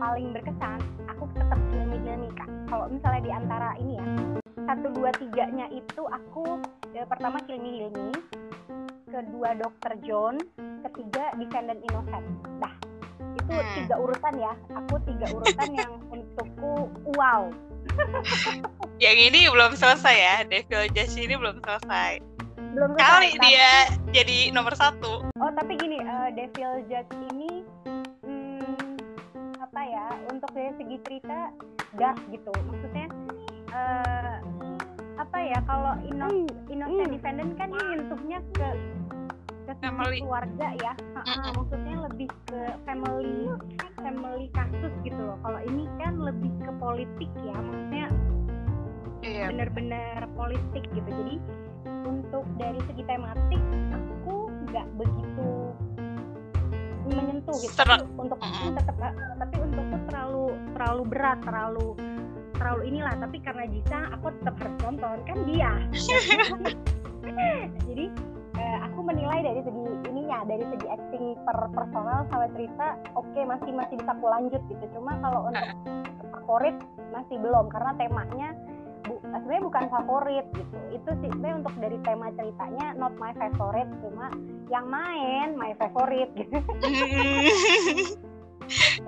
paling 0.00 0.32
berkesan 0.32 0.80
aku 1.12 1.28
tetap 1.36 1.60
Hilmi 1.72 2.00
Hilmi 2.04 2.32
kak 2.32 2.48
kalau 2.72 2.88
misalnya 2.88 3.20
di 3.20 3.32
antara 3.32 3.76
ini 3.76 4.00
ya 4.00 4.04
satu 4.64 4.86
dua 4.96 5.10
tiganya 5.16 5.66
itu 5.72 6.02
aku 6.08 6.60
ya, 6.96 7.04
pertama 7.04 7.40
Hilmi 7.44 7.84
Hilmi 7.84 8.12
kedua 9.10 9.58
Dokter 9.58 9.92
John 10.06 10.38
ketiga 10.86 11.34
Defendant 11.36 11.82
Innocent. 11.84 12.26
Dah 12.62 12.89
itu 13.36 13.52
hmm. 13.52 13.74
tiga 13.82 13.96
urutan 13.98 14.34
ya. 14.38 14.52
Aku 14.84 14.94
tiga 15.06 15.26
urutan 15.30 15.70
yang 15.74 15.92
untukku 16.14 16.90
wow. 17.14 17.50
Yang 19.00 19.16
ini 19.32 19.40
belum 19.50 19.74
selesai 19.74 20.16
ya. 20.16 20.36
Devil 20.46 20.90
Judge 20.92 21.16
ini 21.16 21.34
belum 21.34 21.58
selesai. 21.64 22.20
Belum 22.76 22.90
selesai, 22.94 23.08
kali 23.08 23.30
tapi... 23.34 23.44
dia 23.48 23.70
jadi 24.14 24.38
nomor 24.54 24.74
satu. 24.76 25.26
Oh 25.40 25.50
tapi 25.56 25.74
gini 25.80 25.98
uh, 26.02 26.28
Devil 26.34 26.86
Judge 26.86 27.12
ini 27.34 27.64
hmm, 28.24 28.98
apa 29.58 29.80
ya 29.82 30.06
untuk 30.30 30.50
dari 30.52 30.72
segi 30.78 30.96
cerita 31.08 31.50
dark 31.98 32.18
gitu. 32.30 32.52
Maksudnya 32.68 33.06
uh, 33.74 34.36
apa 35.20 35.38
ya 35.44 35.58
kalau 35.68 36.00
Inno 36.06 36.28
Innocent 36.72 37.08
hmm. 37.08 37.12
Defendant 37.12 37.52
kan 37.60 37.68
ini 37.72 37.84
nyentuhnya 37.96 38.38
ke 38.56 38.68
ke 39.66 39.72
family. 39.82 40.18
keluarga 40.24 40.68
ya 40.80 40.92
mm 40.96 41.22
-hmm. 41.22 41.50
maksudnya 41.56 41.96
lebih 42.10 42.28
ke 42.48 42.60
family 42.88 43.38
family 44.00 44.46
kasus 44.56 44.92
gitu 45.04 45.20
loh 45.20 45.38
kalau 45.44 45.60
ini 45.64 45.84
kan 46.00 46.14
lebih 46.20 46.50
ke 46.60 46.72
politik 46.80 47.30
ya 47.44 47.56
maksudnya 47.60 48.06
yeah. 49.24 49.48
benar-benar 49.52 50.26
politik 50.34 50.84
gitu 50.92 51.08
jadi 51.08 51.36
untuk 52.06 52.44
dari 52.56 52.80
segi 52.88 53.02
tematik 53.04 53.62
aku 53.92 54.48
nggak 54.68 54.86
begitu 54.96 55.50
menyentuh 57.10 57.56
gitu 57.58 57.74
Serak. 57.74 58.06
Untuk 58.14 58.38
mm 58.38 58.70
tetap 58.78 58.96
tapi 59.40 59.56
untukku 59.58 59.96
terlalu 60.08 60.44
terlalu 60.76 61.02
berat 61.10 61.38
terlalu 61.42 61.88
terlalu 62.60 62.80
inilah 62.92 63.14
tapi 63.16 63.36
karena 63.40 63.64
Jisa 63.72 63.98
aku 64.14 64.26
tetap 64.40 64.54
harus 64.60 64.76
nonton 64.84 65.18
kan 65.24 65.38
dia 65.48 65.72
jadi 67.88 68.04
aku 68.12 68.39
menilai 69.10 69.40
dari 69.42 69.60
segi 69.66 69.82
ininya 70.06 70.46
dari 70.46 70.64
segi 70.70 70.86
acting 70.86 71.24
per 71.42 71.58
personal 71.74 72.22
sama 72.30 72.46
cerita 72.54 72.86
oke 73.18 73.26
okay, 73.34 73.42
masih 73.42 73.70
masih 73.74 73.94
bisa 73.98 74.10
aku 74.14 74.26
lanjut 74.30 74.62
gitu. 74.70 74.84
Cuma 74.94 75.18
kalau 75.18 75.50
untuk 75.50 75.66
favorit 76.30 76.76
masih 77.10 77.36
belum 77.42 77.66
karena 77.74 77.92
temanya 77.98 78.48
bu, 79.06 79.18
sebenarnya 79.26 79.62
bukan 79.66 79.84
favorit 79.90 80.46
gitu. 80.54 80.76
Itu 80.94 81.10
sih 81.18 81.28
sebenarnya 81.34 81.56
untuk 81.66 81.74
dari 81.82 81.98
tema 82.06 82.26
ceritanya 82.38 82.86
not 82.94 83.14
my 83.18 83.34
favorite 83.34 83.90
cuma 84.06 84.26
yang 84.70 84.86
main 84.86 85.58
my 85.58 85.74
favorite 85.76 86.30
gitu. 86.38 86.58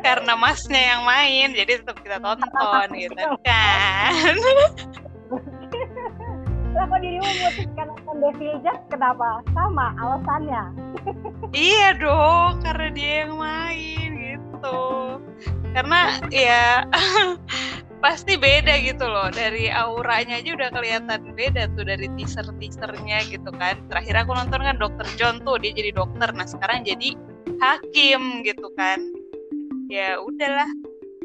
Karena 0.03 0.35
masnya 0.35 0.83
yang 0.99 1.03
main 1.07 1.55
jadi 1.55 1.79
tetap 1.79 2.03
kita 2.03 2.19
tonton 2.19 2.89
gitu 2.99 3.27
kan 3.47 4.11
kok 6.73 7.00
dirimu 7.05 7.29
memutuskan 7.29 7.87
nonton 7.93 8.17
Devil 8.21 8.55
Jazz 8.64 8.81
kenapa? 8.88 9.45
Sama 9.52 9.93
alasannya. 10.00 10.62
Iya 11.52 12.00
dong 12.00 12.64
karena 12.64 12.88
dia 12.97 13.12
yang 13.26 13.37
main 13.37 14.11
gitu. 14.17 14.81
Karena 15.76 16.00
ya 16.33 16.88
pasti 18.05 18.41
beda 18.41 18.81
gitu 18.81 19.05
loh. 19.05 19.29
Dari 19.29 19.69
auranya 19.69 20.41
aja 20.41 20.50
udah 20.57 20.69
kelihatan 20.73 21.21
beda 21.37 21.69
tuh 21.76 21.85
dari 21.85 22.09
teaser 22.17 22.49
teasernya 22.57 23.21
gitu 23.29 23.50
kan. 23.61 23.76
Terakhir 23.93 24.25
aku 24.25 24.33
nonton 24.33 24.61
kan 24.64 24.76
dokter 24.81 25.07
John 25.21 25.45
tuh 25.45 25.61
dia 25.61 25.76
jadi 25.76 25.93
dokter. 25.93 26.33
Nah 26.33 26.49
sekarang 26.49 26.88
jadi 26.88 27.12
hakim 27.61 28.45
gitu 28.49 28.73
kan. 28.81 29.00
Ya 29.93 30.17
udahlah 30.17 30.69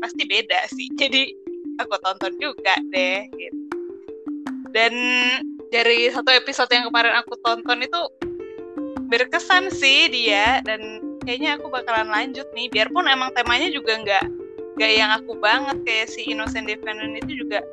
pasti 0.04 0.28
beda 0.28 0.60
sih. 0.76 0.92
Jadi 1.00 1.32
aku 1.80 1.96
tonton 2.04 2.36
juga 2.36 2.76
deh 2.92 3.32
gitu 3.32 3.67
dan 4.78 4.94
dari 5.74 6.06
satu 6.14 6.30
episode 6.38 6.70
yang 6.70 6.86
kemarin 6.94 7.18
aku 7.18 7.34
tonton 7.42 7.82
itu 7.82 8.02
berkesan 9.10 9.74
sih 9.74 10.06
dia. 10.14 10.62
Dan 10.62 11.02
kayaknya 11.26 11.58
aku 11.58 11.74
bakalan 11.74 12.14
lanjut 12.14 12.46
nih. 12.54 12.70
Biarpun 12.70 13.10
emang 13.10 13.34
temanya 13.34 13.74
juga 13.74 13.98
nggak 13.98 14.26
gak 14.78 14.92
yang 14.94 15.10
aku 15.18 15.34
banget. 15.42 15.82
Kayak 15.82 16.14
si 16.14 16.30
Innocent 16.30 16.70
Defendant 16.70 17.18
itu 17.18 17.42
juga 17.42 17.66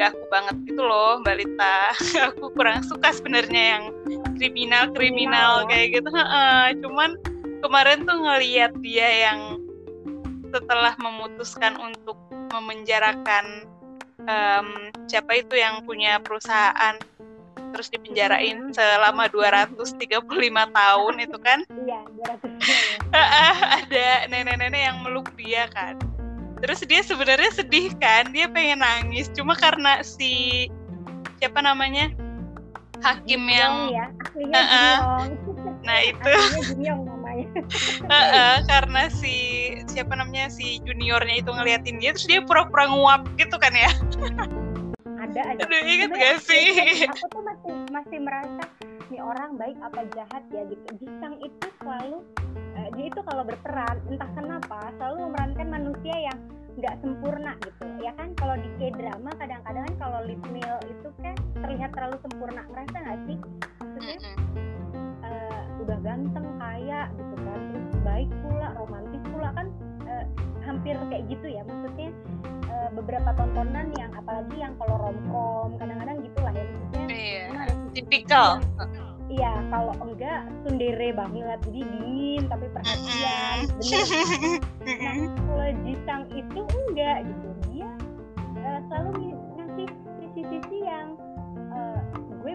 gak 0.00 0.16
aku 0.16 0.24
banget 0.32 0.56
gitu 0.64 0.80
loh 0.80 1.20
Mbak 1.20 1.36
Lita. 1.44 1.76
Aku 2.32 2.48
kurang 2.56 2.80
suka 2.88 3.12
sebenarnya 3.12 3.62
yang 3.76 3.84
kriminal 4.40 4.88
kriminal 4.96 5.68
ya. 5.68 5.76
kayak 5.76 5.86
gitu. 6.00 6.08
Cuman 6.88 7.20
kemarin 7.60 8.08
tuh 8.08 8.16
ngeliat 8.16 8.72
dia 8.80 9.08
yang 9.28 9.60
setelah 10.56 10.96
memutuskan 10.96 11.76
untuk 11.76 12.16
memenjarakan 12.48 13.75
um, 14.26 14.90
siapa 15.06 15.40
itu 15.40 15.54
yang 15.56 15.82
punya 15.86 16.18
perusahaan 16.20 16.98
terus 17.74 17.92
dipenjarain 17.92 18.72
selama 18.72 19.28
235 19.28 20.06
tahun 20.72 21.14
itu 21.20 21.38
kan? 21.40 21.60
Iya 21.86 22.00
200 23.14 23.76
ada 23.82 24.08
nenek-nenek 24.28 24.82
yang 24.92 24.98
meluk 25.02 25.28
dia 25.38 25.70
kan. 25.70 25.98
Terus 26.64 26.80
dia 26.88 27.04
sebenarnya 27.04 27.52
sedih 27.52 27.92
kan 28.00 28.32
dia 28.32 28.48
pengen 28.48 28.80
nangis. 28.80 29.28
Cuma 29.36 29.52
karena 29.54 30.00
si 30.00 30.66
siapa 31.38 31.60
namanya? 31.60 32.10
Hakim 33.04 33.44
yang 33.44 33.92
ya. 33.92 34.08
uh 34.08 34.56
-uh. 34.56 34.96
nah 35.84 35.98
itu 36.10 36.32
uh 38.12 38.14
-uh, 38.14 38.56
karena 38.68 39.08
si 39.08 39.34
siapa 39.88 40.12
namanya 40.16 40.52
si 40.52 40.78
juniornya 40.84 41.40
itu 41.40 41.50
ngeliatin 41.50 41.96
dia 42.00 42.12
terus 42.12 42.28
dia 42.28 42.40
pura-pura 42.44 42.88
nguap 42.90 43.22
gitu 43.40 43.56
kan 43.56 43.72
ya? 43.72 43.90
Ada 45.16 45.40
aja 45.56 45.62
Aduh, 45.64 45.82
inget 45.84 46.10
gak 46.12 46.38
sih? 46.44 46.66
aku 47.12 47.26
tuh 47.32 47.42
masih 47.42 47.72
masih 47.90 48.18
merasa 48.20 48.64
nih 49.08 49.22
orang 49.22 49.56
baik 49.56 49.78
apa 49.80 50.00
jahat 50.12 50.42
ya? 50.52 50.62
Gitu. 50.68 50.86
Jisang 51.00 51.40
itu 51.40 51.66
selalu 51.80 52.20
uh, 52.76 52.88
dia 52.94 53.06
itu 53.08 53.20
kalau 53.24 53.42
berperan 53.42 53.96
entah 54.12 54.30
kenapa 54.36 54.78
selalu 55.00 55.16
memerankan 55.30 55.68
manusia 55.72 56.16
yang 56.30 56.38
nggak 56.76 57.00
sempurna 57.00 57.56
gitu. 57.64 57.86
Ya 58.04 58.12
kan 58.20 58.36
kalau 58.36 58.54
di 58.60 58.68
k 58.76 58.92
drama 58.92 59.32
kadang-kadang 59.40 59.84
kan 59.88 59.96
kalau 59.96 60.18
lip 60.28 60.42
meal 60.52 60.76
itu 60.84 61.08
kan 61.24 61.34
terlihat 61.64 61.90
terlalu 61.96 62.16
sempurna. 62.20 62.62
Ngerasa 62.68 62.96
nggak 63.00 63.18
sih? 63.24 63.36
Maksudnya 63.80 64.18
uh, 65.36 65.60
udah 65.84 65.98
ganteng 66.00 66.46
kaya 66.56 67.12
gitu 67.12 67.34
kan. 67.44 67.60
Terus 67.70 67.94
baik 68.02 68.30
pula 68.40 68.66
romantis 68.80 69.22
pula 69.28 69.48
kan 69.52 69.66
uh, 70.08 70.24
hampir 70.64 70.96
kayak 71.12 71.24
gitu 71.28 71.46
ya. 71.52 71.62
Maksudnya 71.68 72.10
uh, 72.72 72.88
beberapa 72.96 73.30
tontonan 73.36 73.92
yang 74.00 74.10
apalagi 74.16 74.56
yang 74.56 74.72
kalau 74.80 74.96
romcom 74.96 75.76
kadang-kadang 75.76 76.16
gitulah 76.24 76.52
ya. 76.56 76.64
Maksudnya 76.64 77.06
iya, 77.12 77.46
tipikal. 77.92 78.48
Iya, 79.26 79.58
kalau 79.74 79.90
enggak 80.06 80.46
sundere 80.62 81.10
banget, 81.10 81.58
jadi 81.66 81.80
dingin 81.82 82.46
tapi 82.46 82.70
perhatian, 82.70 83.58
bener. 83.74 84.06
Nah, 84.86 85.18
kalau 85.34 85.68
Jisang 85.82 86.24
itu 86.30 86.60
enggak 86.62 87.26
gitu, 87.26 87.48
dia 87.66 87.90
uh, 88.62 88.78
selalu 88.86 89.34
ngasih 89.58 89.88
sisi-sisi 90.22 90.78
yang 90.86 91.18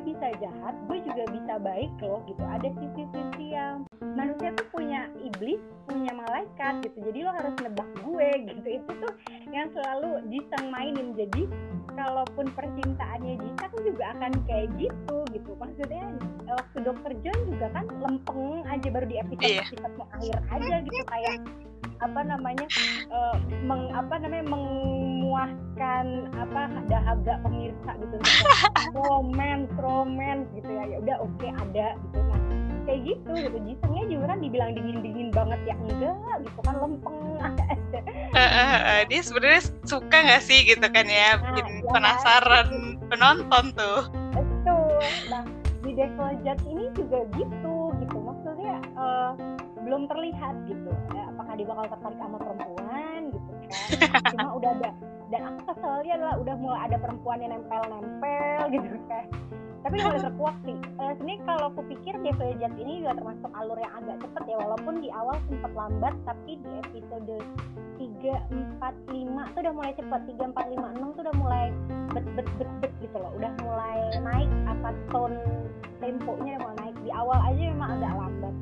bisa 0.04 0.28
jahat, 0.42 0.76
gue 0.90 0.98
juga 1.06 1.24
bisa 1.32 1.54
baik 1.62 1.94
loh 2.02 2.20
gitu. 2.26 2.44
Ada 2.44 2.70
sisi-sisi 2.78 3.46
yang 3.54 3.86
manusia 4.02 4.52
tuh 4.58 4.68
punya 4.74 5.08
iblis, 5.22 5.62
punya 5.88 6.12
malaikat 6.14 6.82
gitu. 6.86 6.98
Jadi 7.12 7.20
lo 7.26 7.32
harus 7.34 7.56
nebak 7.62 7.90
gue 8.04 8.30
gitu. 8.50 8.68
Itu 8.82 8.92
tuh 9.02 9.14
yang 9.54 9.70
selalu 9.74 10.26
Jisang 10.30 10.68
mainin. 10.74 11.14
Jadi 11.16 11.48
kalaupun 11.96 12.46
percintaannya 12.56 13.36
Jisang 13.40 13.74
juga 13.84 14.04
akan 14.18 14.32
kayak 14.48 14.68
gitu 14.80 15.18
gitu 15.32 15.52
maksudnya 15.60 16.04
eh, 16.48 16.56
waktu 16.56 16.78
dokter 16.84 17.12
John 17.24 17.40
juga 17.52 17.68
kan 17.76 17.86
lempeng 18.00 18.64
aja 18.68 18.88
baru 18.92 19.06
di 19.08 19.18
episode 19.20 19.48
yeah. 19.48 19.66
episode 19.68 19.94
mau 20.00 20.08
akhir 20.16 20.38
aja 20.52 20.76
gitu 20.88 21.04
kayak 21.08 21.36
apa 22.02 22.22
namanya 22.26 22.66
uh, 23.14 23.38
meng 23.62 23.94
apa 23.94 24.18
namanya 24.18 24.46
memuaskan 24.50 26.34
apa 26.34 26.62
dahaga 26.90 27.38
pemirsa 27.46 27.92
gitu. 28.02 28.16
Romance 28.98 29.70
romance 29.78 30.46
gitu 30.58 30.70
ya. 30.70 30.84
Ya 30.90 30.98
udah 31.00 31.18
oke 31.22 31.34
okay, 31.38 31.54
ada 31.54 31.88
gitu. 31.96 32.20
Nah 32.26 32.42
kayak 32.90 33.02
gitu 33.06 33.32
gitu. 33.38 33.58
Jisungnya 33.64 34.04
juga 34.10 34.26
kan 34.34 34.40
dibilang 34.42 34.72
dingin 34.74 34.98
dingin 35.06 35.30
banget 35.30 35.60
ya. 35.70 35.76
Enggak 35.78 36.38
gitu 36.44 36.60
kan 36.66 36.76
lempeng 36.82 37.18
aja. 37.40 38.00
Uh, 38.32 38.42
uh, 38.42 38.72
uh, 38.82 39.02
dia 39.06 39.22
sebenarnya 39.22 39.62
suka 39.86 40.18
nggak 40.18 40.44
sih 40.44 40.60
gitu 40.66 40.88
kan 40.90 41.06
ya? 41.06 41.38
Nah, 41.38 41.54
bikin 41.54 41.86
ya, 41.86 41.90
penasaran 41.94 42.68
kan? 42.68 43.10
penonton 43.14 43.66
tuh. 43.78 44.02
Betul. 44.34 45.00
Nah 45.30 45.44
di 45.82 45.92
Judge 45.98 46.66
ini 46.70 46.86
juga 46.96 47.20
gitu. 47.36 47.76
Gitu. 48.00 48.18
Maksudnya 48.18 48.76
uh, 48.96 49.32
belum 49.84 50.08
terlihat 50.08 50.56
gitu. 50.70 50.92
Ya, 51.12 51.26
dia 51.62 51.70
bakal 51.70 51.86
tertarik 51.94 52.18
sama 52.18 52.38
perempuan 52.42 53.22
gitu 53.30 53.52
kan. 53.54 54.22
Cuma 54.34 54.50
udah 54.58 54.72
ada 54.82 54.90
dan 55.32 55.42
aku 55.48 55.62
keselnya 55.72 56.14
adalah 56.20 56.36
udah 56.44 56.56
mulai 56.60 56.80
ada 56.90 56.98
perempuan 57.00 57.38
yang 57.40 57.52
nempel-nempel 57.56 58.62
gitu 58.74 58.98
kan. 59.06 59.26
Tapi 59.82 59.96
mulai 60.02 60.20
terkuak 60.28 60.58
sih. 60.68 60.78
Uh, 60.98 61.12
sebenarnya 61.16 61.40
kalau 61.46 61.66
aku 61.70 61.82
pikir 61.88 62.14
Devil 62.20 62.52
Judge 62.58 62.78
ini 62.82 63.06
juga 63.06 63.14
termasuk 63.16 63.52
alur 63.56 63.78
yang 63.78 63.94
agak 63.96 64.18
cepet 64.26 64.44
ya 64.50 64.58
walaupun 64.60 64.94
di 65.00 65.10
awal 65.14 65.38
sempat 65.48 65.72
lambat 65.78 66.14
tapi 66.26 66.58
di 66.58 66.72
episode 66.84 67.38
3, 68.02 68.82
4, 68.82 69.14
5 69.14 69.54
tuh 69.54 69.60
udah 69.62 69.74
mulai 69.78 69.92
cepet. 69.94 70.22
3, 70.36 70.52
4, 70.52 70.74
5, 70.74 71.00
6 71.00 71.16
tuh 71.16 71.22
udah 71.22 71.36
mulai 71.38 71.66
bet 72.12 72.26
bet 72.34 72.50
bet 72.58 72.72
bet 72.82 72.94
gitu 73.00 73.16
loh. 73.16 73.32
Udah 73.38 73.52
mulai 73.64 73.98
naik 74.20 74.50
apa 74.66 74.90
tone 75.14 75.38
temponya 76.02 76.60
udah 76.60 76.62
mulai 76.66 76.78
naik. 76.84 76.96
Di 77.08 77.12
awal 77.16 77.40
aja 77.48 77.62
memang 77.72 77.90
agak 77.96 78.12
lambat. 78.20 78.56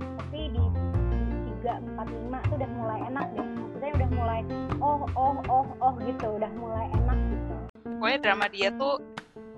Tapi 0.00 0.40
di 0.56 0.64
3, 1.62 1.78
4, 1.94 1.94
5 1.94 2.48
tuh 2.50 2.54
udah 2.58 2.70
mulai 2.74 2.98
enak 3.06 3.26
deh. 3.38 3.46
Maksudnya 3.46 3.92
udah 3.94 4.10
mulai 4.18 4.40
oh 4.82 5.02
oh 5.14 5.36
oh 5.46 5.66
oh 5.78 5.94
gitu. 6.02 6.26
Udah 6.42 6.50
mulai 6.58 6.86
enak 6.90 7.18
gitu. 7.30 7.54
Pokoknya 8.02 8.18
drama 8.18 8.46
dia 8.50 8.68
tuh 8.74 8.98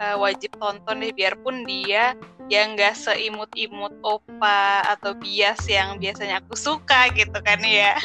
uh, 0.05 0.17
wajib 0.21 0.53
tonton 0.61 1.01
deh 1.01 1.13
biarpun 1.17 1.65
dia 1.65 2.13
yang 2.53 2.77
nggak 2.77 2.93
seimut-imut 2.93 3.97
opa 4.05 4.85
atau 4.85 5.17
bias 5.17 5.65
yang 5.65 5.97
biasanya 5.97 6.45
aku 6.45 6.53
suka 6.53 7.09
gitu 7.17 7.41
kan 7.41 7.61
ya. 7.65 7.97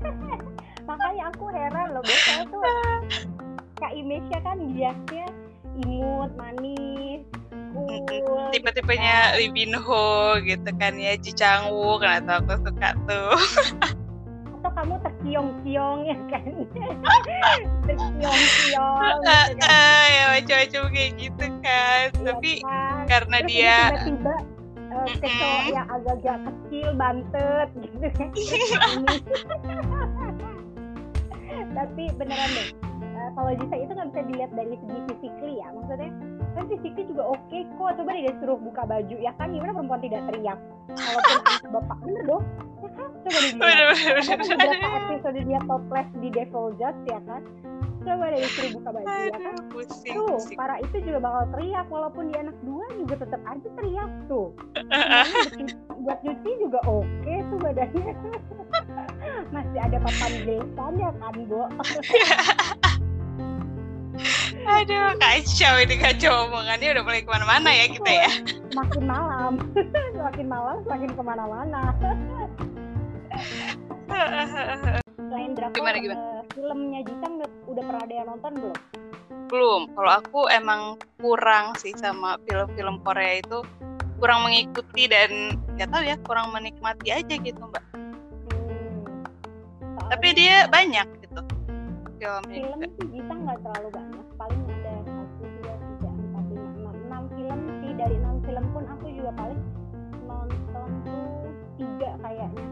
Makanya 0.88 1.28
aku 1.28 1.52
heran 1.52 1.92
loh 1.92 2.00
biasanya 2.00 2.44
tuh 2.48 2.62
kak 3.76 3.92
Imesya 3.92 4.38
kan 4.40 4.56
biasnya 4.72 5.26
imut 5.84 6.32
manis 6.34 7.22
tipe-tipenya 8.52 9.36
Lee 9.36 9.52
Bin 9.52 9.72
Ho 9.76 10.36
gitu 10.40 10.70
kan 10.76 10.96
ya 10.96 11.16
Ji 11.20 11.32
Chang 11.36 11.68
Wook 11.72 12.04
atau 12.04 12.40
aku 12.40 12.54
suka 12.64 12.94
tuh. 13.08 13.36
Atau 14.58 14.74
kamu 14.74 14.98
terkiong-kiong 15.06 16.00
ya 16.10 16.18
kan? 16.26 16.42
Terkiong-kiong 17.86 18.40
gitu 18.50 18.74
kan. 19.22 19.50
uh, 19.62 20.04
ya 20.10 20.24
macam-macam 20.34 20.82
kayak 20.90 21.10
gitu 21.14 21.46
kan. 21.62 22.10
Ya, 22.10 22.24
tapi 22.26 22.52
kan. 22.66 23.06
karena 23.06 23.36
Terus 23.38 23.50
dia 23.54 23.76
tiba-tiba 23.86 24.34
uh, 24.90 25.06
kecoa 25.22 25.58
yang 25.70 25.86
agak-agak 25.86 26.38
kecil 26.42 26.88
bantet 26.98 27.68
gitu 27.78 28.08
kan. 28.18 28.30
Tapi 31.68 32.10
beneran 32.18 32.50
deh 32.58 32.68
uh, 33.18 33.30
kalau 33.34 33.50
Jisa 33.58 33.76
itu 33.76 33.92
nggak 33.92 34.08
bisa 34.14 34.20
dilihat 34.30 34.50
dari 34.54 34.74
segi 34.78 34.98
fisikly 35.10 35.52
ya 35.58 35.68
maksudnya 35.74 36.10
kan 36.54 36.64
fisikly 36.70 37.02
juga 37.08 37.22
oke 37.32 37.42
okay 37.48 37.62
kok. 37.76 37.90
Coba 37.98 38.10
dia 38.14 38.34
suruh 38.40 38.58
buka 38.60 38.82
baju 38.86 39.16
ya 39.18 39.32
kan? 39.36 39.52
Gimana 39.52 39.72
perempuan 39.74 40.00
tidak 40.02 40.22
teriak? 40.30 40.58
Walaupun 40.88 41.38
bapak 41.74 41.98
bener 42.04 42.22
dong. 42.24 42.44
Ya 42.78 42.88
kan? 42.94 43.08
Coba 43.24 43.38
dilihat. 43.42 44.38
Beberapa 44.38 44.88
episode 45.04 45.40
dia 45.44 45.60
toples 45.66 46.08
di 46.22 46.28
Devil 46.30 46.66
Judge 46.78 47.02
ya 47.08 47.20
kan? 47.26 47.42
Coba 48.08 48.24
deh 48.32 48.40
disuruh 48.40 48.70
buka 48.80 48.88
baju 48.94 49.06
ya 49.10 49.36
kan? 49.36 49.54
pusing, 49.68 50.14
tuh 50.16 50.26
pusing. 50.38 50.56
para 50.56 50.74
itu 50.80 50.96
juga 51.02 51.18
bakal 51.18 51.44
teriak 51.52 51.86
walaupun 51.92 52.24
dia 52.32 52.40
anak 52.40 52.56
dua 52.64 52.86
juga 52.96 53.14
tetap 53.20 53.40
aja 53.44 53.68
teriak 53.76 54.10
tuh. 54.30 54.48
Buat 56.06 56.18
nyuci 56.24 56.50
juga 56.62 56.78
oke 56.88 57.04
okay 57.04 57.38
tuh 57.52 57.58
badannya. 57.60 58.12
Masih 59.54 59.80
ada 59.80 59.98
papan 60.00 60.32
ya 60.96 61.10
kan 61.20 61.34
bu 61.44 61.60
Aduh, 64.68 65.16
kacau 65.16 65.74
ini 65.80 65.96
kacau 65.96 66.44
omongannya 66.44 66.92
udah 66.92 67.02
mulai 67.02 67.24
ke 67.24 67.30
mana-mana 67.32 67.70
ya 67.72 67.86
kita 67.88 68.10
ya. 68.12 68.30
Makin 68.76 69.02
malam, 69.08 69.52
makin 70.28 70.46
malam, 70.46 70.76
makin 70.84 71.10
ke 71.16 71.22
mana-mana. 71.24 71.80
Selain 75.16 75.50
drakor, 75.56 75.76
gimana, 75.76 75.96
gimana? 76.00 76.20
Uh, 76.20 76.42
filmnya 76.52 77.00
Jisang 77.04 77.34
udah 77.68 77.82
pernah 77.84 78.02
ada 78.04 78.14
yang 78.14 78.28
nonton 78.28 78.52
belum? 78.60 78.78
Belum. 79.48 79.82
Kalau 79.96 80.10
aku 80.20 80.40
emang 80.52 81.00
kurang 81.16 81.72
sih 81.80 81.96
sama 81.96 82.36
film-film 82.44 83.00
Korea 83.00 83.40
itu 83.40 83.64
kurang 84.20 84.44
mengikuti 84.44 85.08
dan 85.08 85.56
nggak 85.78 85.88
tahu 85.94 86.02
ya 86.04 86.16
kurang 86.26 86.52
menikmati 86.52 87.08
aja 87.14 87.34
gitu 87.40 87.56
mbak. 87.56 87.84
Hmm. 88.52 89.24
Tapi 90.12 90.28
dia 90.36 90.68
banyak 90.68 91.06
gitu 91.24 91.40
filmnya. 92.18 92.58
Film 92.60 92.80
sih 92.98 93.20
nggak 93.20 93.58
terlalu 93.62 93.88
banyak. 93.94 94.07
Aku 99.28 99.36
juga 99.36 99.44
paling 99.44 99.62
nonton 100.24 100.88
tuh 101.04 101.28
tiga 101.76 102.10
kayaknya. 102.24 102.66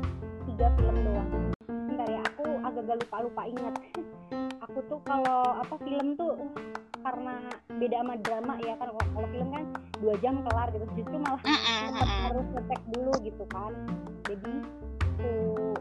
Tiga 0.49 0.67
film 0.81 0.97
doang. 1.05 1.31
Bentar 1.69 2.09
ya 2.09 2.21
aku 2.25 2.45
agak-agak 2.65 2.97
lupa-lupa 3.05 3.43
ingat. 3.45 3.75
aku 4.65 4.79
tuh 4.89 5.01
kalau 5.05 5.45
apa 5.61 5.77
film 5.85 6.17
tuh 6.17 6.33
karena 7.05 7.35
beda 7.77 7.97
sama 8.01 8.15
drama 8.25 8.55
ya 8.65 8.73
kan. 8.81 8.89
Kalau 8.89 9.29
film 9.29 9.49
kan 9.53 9.65
dua 10.01 10.15
jam 10.25 10.41
kelar 10.49 10.73
gitu 10.73 10.87
justru 10.97 11.17
malah 11.21 11.43
harus 12.25 12.47
ngecek 12.57 12.81
dulu 12.97 13.13
gitu 13.21 13.45
kan. 13.53 13.73
Jadi 14.25 14.53
tuh 15.21 15.77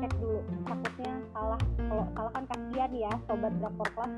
cek 0.00 0.12
dulu. 0.16 0.40
Takutnya 0.64 1.12
salah 1.36 1.60
kalau 1.60 2.04
salah 2.16 2.32
kan 2.32 2.44
kasihan 2.48 2.92
ya 2.96 3.12
sobat 3.28 3.52
drakor 3.60 3.88
kelas. 3.92 4.12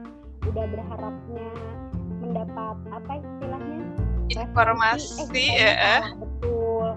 Udah 0.47 0.65
berharapnya 0.71 1.51
mendapat 2.23 2.77
apa 2.95 3.13
istilahnya 3.19 4.08
informasi 4.33 5.45
eh, 5.57 5.75
ya 5.77 5.97
betul. 6.17 6.89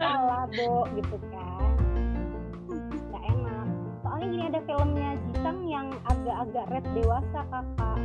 Salah 0.00 0.44
bo 0.52 0.88
gitu 0.96 1.16
kan. 1.32 1.70
Nggak 3.10 3.22
enak. 3.28 3.66
Soalnya 4.04 4.26
gini 4.28 4.44
ada 4.48 4.60
filmnya 4.64 5.10
Jisang 5.30 5.58
yang 5.68 5.88
agak-agak 6.08 6.64
red 6.72 6.86
dewasa 6.96 7.40
kakak. 7.48 7.98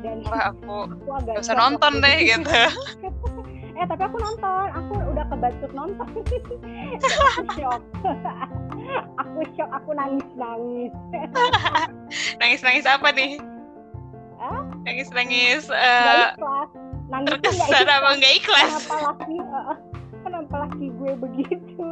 Dan 0.00 0.24
Wah, 0.24 0.56
aku, 0.56 0.76
aku 0.96 1.10
agak 1.12 1.34
bisa 1.44 1.52
nonton 1.56 1.92
deh 2.00 2.16
gitu. 2.24 2.50
Eh 3.80 3.88
tapi 3.88 4.02
aku 4.04 4.20
nonton. 4.20 4.68
Aku 4.76 4.92
udah 5.08 5.24
kebacut 5.32 5.72
nonton. 5.72 6.04
Aku 7.32 7.44
shock. 7.56 7.80
Aku 9.16 9.40
shock. 9.56 9.70
Aku 9.72 9.90
nangis 9.96 10.28
nangis 10.36 10.92
nangis 12.36 12.60
nangis 12.60 12.84
apa 12.84 13.08
nih? 13.16 13.40
Hah? 14.36 14.60
nangis 14.84 15.08
nangis 15.12 15.68
uh, 15.68 16.32
nangis 17.10 17.30
terkesan 17.42 17.86
apa 17.90 18.08
nggak 18.16 18.34
ikhlas. 18.38 18.72
Kenapa 18.86 18.96
laki 19.02 19.36
uh, 19.42 19.76
kenapa 20.22 20.54
laki 20.66 20.86
gue 20.94 21.12
begitu? 21.18 21.88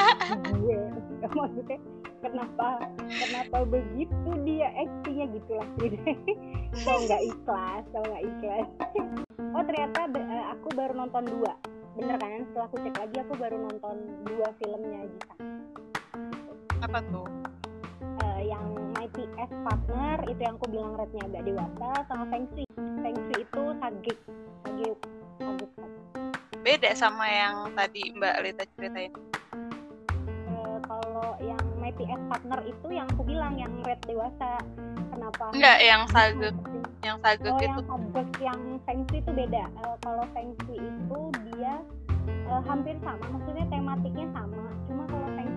Gue 0.60 0.78
maksudnya 1.38 1.78
kenapa 2.24 2.68
kenapa 3.06 3.58
begitu 3.68 4.30
dia 4.44 4.68
actingnya 4.76 5.26
gitulah 5.36 5.68
so 6.76 6.92
nggak 7.06 7.22
ikhlas 7.28 7.82
so 7.90 7.98
nggak 8.00 8.22
ikhlas. 8.24 8.68
Oh 9.52 9.62
ternyata 9.66 10.00
uh, 10.06 10.44
aku 10.54 10.68
baru 10.78 10.92
nonton 10.94 11.24
dua. 11.26 11.52
Bener 11.98 12.16
kan? 12.22 12.46
Setelah 12.48 12.66
aku 12.70 12.76
cek 12.86 12.94
lagi 12.96 13.16
aku 13.18 13.34
baru 13.36 13.56
nonton 13.58 13.96
dua 14.24 14.48
filmnya 14.62 15.10
Jisa 15.10 15.34
apa 16.80 16.98
tuh? 17.12 17.28
Uh, 18.24 18.40
yang 18.40 18.66
PS 19.14 19.52
Partner 19.66 20.16
itu 20.28 20.40
yang 20.40 20.54
aku 20.58 20.66
bilang 20.70 20.92
rednya 20.98 21.22
agak 21.26 21.42
dewasa 21.46 21.88
sama 22.06 22.24
Feng 22.28 22.46
Shui. 22.54 22.66
Feng 22.76 23.16
Shui 23.16 23.38
itu 23.42 23.62
sagik 23.80 24.18
sagik 24.66 24.96
sagik 25.38 25.70
beda 26.60 26.92
sama 26.92 27.24
yang 27.24 27.72
tadi 27.72 28.12
Mbak 28.12 28.36
Lita 28.44 28.64
ceritain. 28.76 29.12
Uh, 30.50 30.78
kalau 30.84 31.34
yang 31.40 31.60
PS 31.96 32.22
Partner 32.30 32.60
itu 32.64 32.86
yang 32.94 33.06
aku 33.10 33.22
bilang 33.26 33.58
yang 33.58 33.72
red 33.82 33.98
dewasa. 34.06 34.62
Kenapa? 35.10 35.50
Enggak 35.52 35.78
yang 35.82 36.02
sagek. 36.08 36.54
Yang 37.00 37.16
sagek 37.24 37.52
oh, 37.52 37.58
itu. 37.58 37.64
yang 37.66 37.76
sagek 37.82 38.28
yang 38.40 38.60
Feng 38.86 39.00
Shui 39.08 39.18
itu 39.18 39.32
beda. 39.34 39.64
Uh, 39.82 39.96
kalau 40.04 40.24
Feng 40.36 40.50
Shui 40.64 40.78
itu 40.78 41.20
dia 41.50 41.74
uh, 42.48 42.62
hampir 42.64 42.94
sama. 43.02 43.24
Maksudnya 43.34 43.66
tematiknya 43.68 44.26
sama. 44.32 44.62
Cuma 44.86 45.02
kalau 45.10 45.28
Feng 45.34 45.49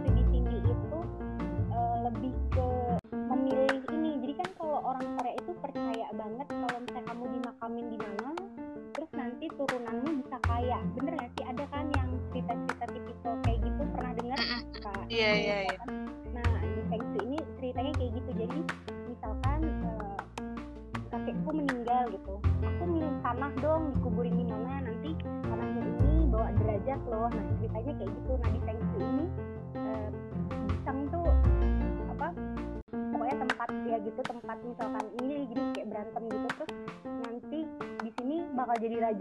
lebih 2.03 2.33
ke 2.51 2.67
memilih 3.31 3.79
ini. 3.95 4.11
Jadi 4.19 4.33
kan 4.43 4.49
kalau 4.59 4.79
orang 4.83 5.07
Korea 5.15 5.35
itu 5.39 5.51
percaya 5.63 6.07
banget 6.11 6.47
kalau 6.51 6.77
misalnya 6.83 7.05
kamu 7.07 7.25
dimakamin 7.39 7.85
di 7.87 7.97
mana 7.97 8.29
terus 8.93 9.11
nanti 9.15 9.45
turunanmu 9.55 10.09
bisa 10.21 10.37
kaya. 10.43 10.79
Bener 10.99 11.13
gak 11.17 11.31
sih? 11.39 11.43
Ada 11.47 11.65
kan 11.71 11.85
yang 11.95 12.09
cerita-cerita 12.29 12.85
tipikal 12.91 13.33
kayak 13.47 13.59
gitu? 13.63 13.81
Pernah 13.95 14.13
dengar? 14.19 14.39
Kak. 14.83 15.03
Iya 15.07 15.31
iya 15.31 15.57
iya 15.71 15.82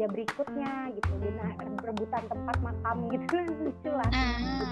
raja 0.03 0.19
berikutnya 0.19 0.71
gitu. 0.99 1.12
Dan 1.23 1.71
rebutan 1.79 2.23
tempat 2.27 2.57
makam 2.59 2.97
gitu. 3.15 3.38
Lah 3.38 3.47
lucu 3.62 3.91
lah. 3.95 4.11
Gitu. 4.11 4.65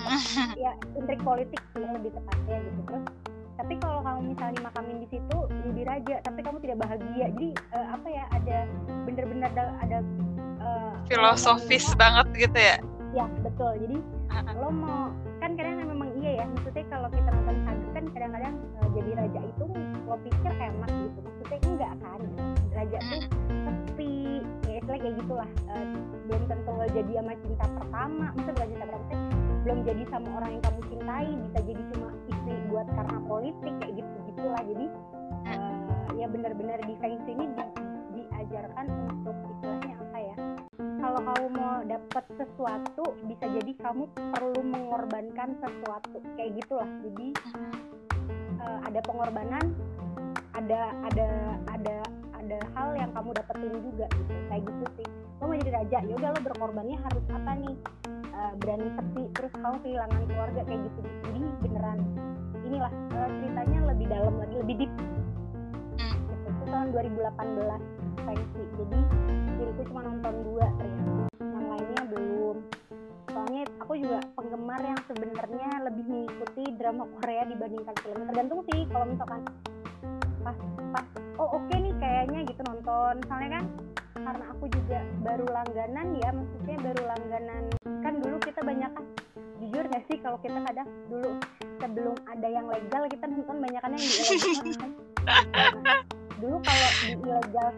ya 0.59 0.73
intrik 0.99 1.23
politik 1.23 1.63
sih 1.71 1.87
lebih 1.87 2.11
tepatnya 2.11 2.57
gitu. 2.67 2.81
Terus 2.91 3.05
tapi 3.55 3.75
kalau 3.79 4.01
kamu 4.03 4.21
misalnya 4.35 4.55
dimakamin 4.59 4.97
di 5.05 5.09
situ 5.15 5.39
jadi 5.71 5.83
raja 5.87 6.17
tapi 6.27 6.41
kamu 6.43 6.59
tidak 6.67 6.79
bahagia. 6.83 7.27
Jadi 7.31 7.49
uh, 7.71 7.87
apa 7.95 8.09
ya 8.11 8.25
ada 8.35 8.59
bener-bener 9.07 9.47
ada, 9.55 9.65
ada 9.79 9.99
uh, 10.67 10.93
filosofis 11.07 11.87
banget 11.95 12.27
gitu 12.51 12.59
ya? 12.59 12.77
Ya 13.15 13.27
betul. 13.47 13.71
Jadi 13.87 14.03
uh-huh. 14.35 14.55
lo 14.59 14.69
mau 14.75 15.15
kan 15.39 15.55
kadang 15.55 15.79
memang 15.79 16.11
iya 16.19 16.43
ya. 16.43 16.45
Maksudnya 16.59 16.91
kalau 16.91 17.07
kita 17.15 17.31
nonton 17.31 17.57
sagu 17.63 17.87
kan 17.95 18.05
kadang-kadang 18.11 18.55
uh, 18.83 18.89
jadi 18.99 19.11
raja 19.15 19.41
itu 19.47 19.65
lo 20.11 20.17
pikir 20.27 20.53
enak 20.59 20.91
gitu. 20.91 21.19
Maksudnya 21.23 21.59
enggak 21.71 21.93
kan? 22.03 22.21
Raja 22.75 22.99
tuh 22.99 23.40
kayak 25.01 25.15
gitulah. 25.19 25.51
Uh, 25.67 25.87
belum 26.29 26.43
tentu 26.47 26.71
lo 26.71 26.87
jadi 26.93 27.13
sama 27.19 27.33
cinta 27.43 27.67
pertama 27.75 28.25
maksudnya 28.31 28.53
bukan 28.55 28.69
cinta 28.71 28.87
pertama 28.87 29.41
belum 29.61 29.79
jadi 29.85 30.03
sama 30.09 30.29
orang 30.41 30.51
yang 30.57 30.65
kamu 30.65 30.81
cintai 30.89 31.29
bisa 31.37 31.59
jadi 31.69 31.83
cuma 31.93 32.09
istri 32.33 32.55
buat 32.73 32.87
karena 32.97 33.19
politik 33.29 33.75
kayak 33.85 33.95
gitu 34.01 34.17
gitulah. 34.33 34.63
Jadi 34.65 34.87
uh, 35.53 35.77
ya 36.17 36.27
benar-benar 36.29 36.79
di 36.85 36.95
Feng 37.01 37.21
ini 37.29 37.45
di, 37.53 37.65
diajarkan 38.17 38.87
untuk 39.13 39.37
istilahnya 39.53 39.95
apa 40.01 40.19
ya 40.19 40.37
kalau 41.01 41.21
kamu 41.25 41.47
mau 41.53 41.77
dapat 41.85 42.25
sesuatu 42.37 43.05
bisa 43.29 43.45
jadi 43.61 43.73
kamu 43.85 44.05
perlu 44.17 44.61
mengorbankan 44.65 45.57
sesuatu 45.61 46.19
kayak 46.41 46.57
gitulah. 46.65 46.89
Jadi 47.05 47.29
uh, 48.65 48.81
ada 48.89 49.01
pengorbanan 49.05 49.65
ada 50.57 50.93
ada 51.05 51.29
ada 51.69 51.97
ada 52.41 52.59
hal 52.73 52.89
yang 52.97 53.11
kamu 53.13 53.31
dapetin 53.37 53.75
juga 53.85 54.07
gitu 54.17 54.33
kayak 54.49 54.63
gitu 54.65 54.85
sih. 54.97 55.09
Lo 55.41 55.45
mau 55.49 55.57
jadi 55.57 55.73
raja 55.77 55.99
ya 56.05 56.15
udah 56.17 56.31
lo 56.33 56.41
berkorbannya 56.41 56.97
harus 56.97 57.25
apa 57.29 57.53
nih? 57.61 57.77
Uh, 58.31 58.53
berani 58.57 58.89
sepi 58.97 59.23
terus 59.37 59.53
kamu 59.53 59.77
kehilangan 59.85 60.23
keluarga 60.25 60.61
kayak 60.65 60.81
gitu 60.81 61.01
jadi 61.29 61.41
beneran 61.61 61.99
inilah 62.65 62.93
uh, 63.19 63.29
ceritanya 63.43 63.79
lebih 63.93 64.07
dalam 64.09 64.35
lagi 64.39 64.57
lebih 64.63 64.75
deep. 64.81 64.93
Gitu. 64.97 65.19
itu 66.51 66.65
tahun 66.71 66.89
2018 66.95 68.01
Fengsi 68.25 68.63
jadi 68.79 69.01
diriku 69.59 69.83
cuma 69.93 70.01
nonton 70.07 70.35
dua 70.45 70.67
ternyata. 70.79 71.29
Yang 71.41 71.67
lainnya 71.69 72.03
belum. 72.09 72.57
Soalnya 73.31 73.63
aku 73.81 73.93
juga 73.99 74.19
penggemar 74.35 74.81
yang 74.83 75.01
sebenarnya 75.07 75.71
lebih 75.87 76.05
mengikuti 76.09 76.65
drama 76.77 77.05
Korea 77.21 77.43
dibandingkan 77.47 77.95
film. 78.01 78.21
Tergantung 78.29 78.61
sih 78.73 78.81
kalau 78.89 79.07
misalkan 79.09 79.41
pas 80.41 80.57
pas 80.97 81.07
oh 81.41 81.49
oke 81.57 81.65
okay 81.73 81.79
nih 81.81 81.95
kayaknya 81.97 82.41
gitu 82.45 82.61
nonton. 82.69 83.15
Soalnya 83.25 83.51
kan 83.61 83.65
karena 84.21 84.45
aku 84.53 84.65
juga 84.69 85.01
baru 85.25 85.47
langganan 85.49 86.07
ya 86.21 86.29
maksudnya 86.37 86.77
baru 86.85 87.03
langganan. 87.09 87.63
Kan 88.05 88.15
dulu 88.21 88.37
kita 88.45 88.61
banyak 88.61 88.91
kan 88.93 89.05
jujur 89.61 89.85
gak 89.89 90.05
sih 90.09 90.17
kalau 90.21 90.37
kita 90.45 90.61
kadang 90.69 90.89
dulu 91.09 91.37
sebelum 91.81 92.17
ada 92.29 92.49
yang 92.49 92.67
legal 92.69 93.03
kita 93.09 93.25
nonton 93.25 93.57
banyak 93.61 93.81
kan 93.81 93.91
yang 93.97 94.05
di 94.05 94.13
ilegal 94.21 94.73
kan? 94.77 94.91
Dulu 96.37 96.57
kalau 96.61 96.91
di 97.01 97.09
ilegal 97.25 97.69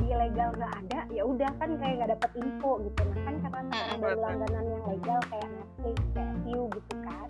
di 0.00 0.04
ilegal 0.08 0.48
nggak 0.56 0.72
ada 0.84 1.00
ya 1.12 1.22
udah 1.28 1.50
kan 1.60 1.70
kayak 1.76 1.94
nggak 2.00 2.10
dapet 2.16 2.30
info 2.40 2.80
gitu. 2.80 3.00
Nah 3.04 3.18
kan 3.28 3.34
karena 3.44 3.76
baru 4.00 4.18
langganan 4.20 4.64
yang 4.64 4.84
legal 4.88 5.20
kayak 5.28 5.48
Netflix 5.52 5.96
kayak 6.16 6.34
View 6.48 6.62
gitu 6.72 6.94
kan 7.04 7.28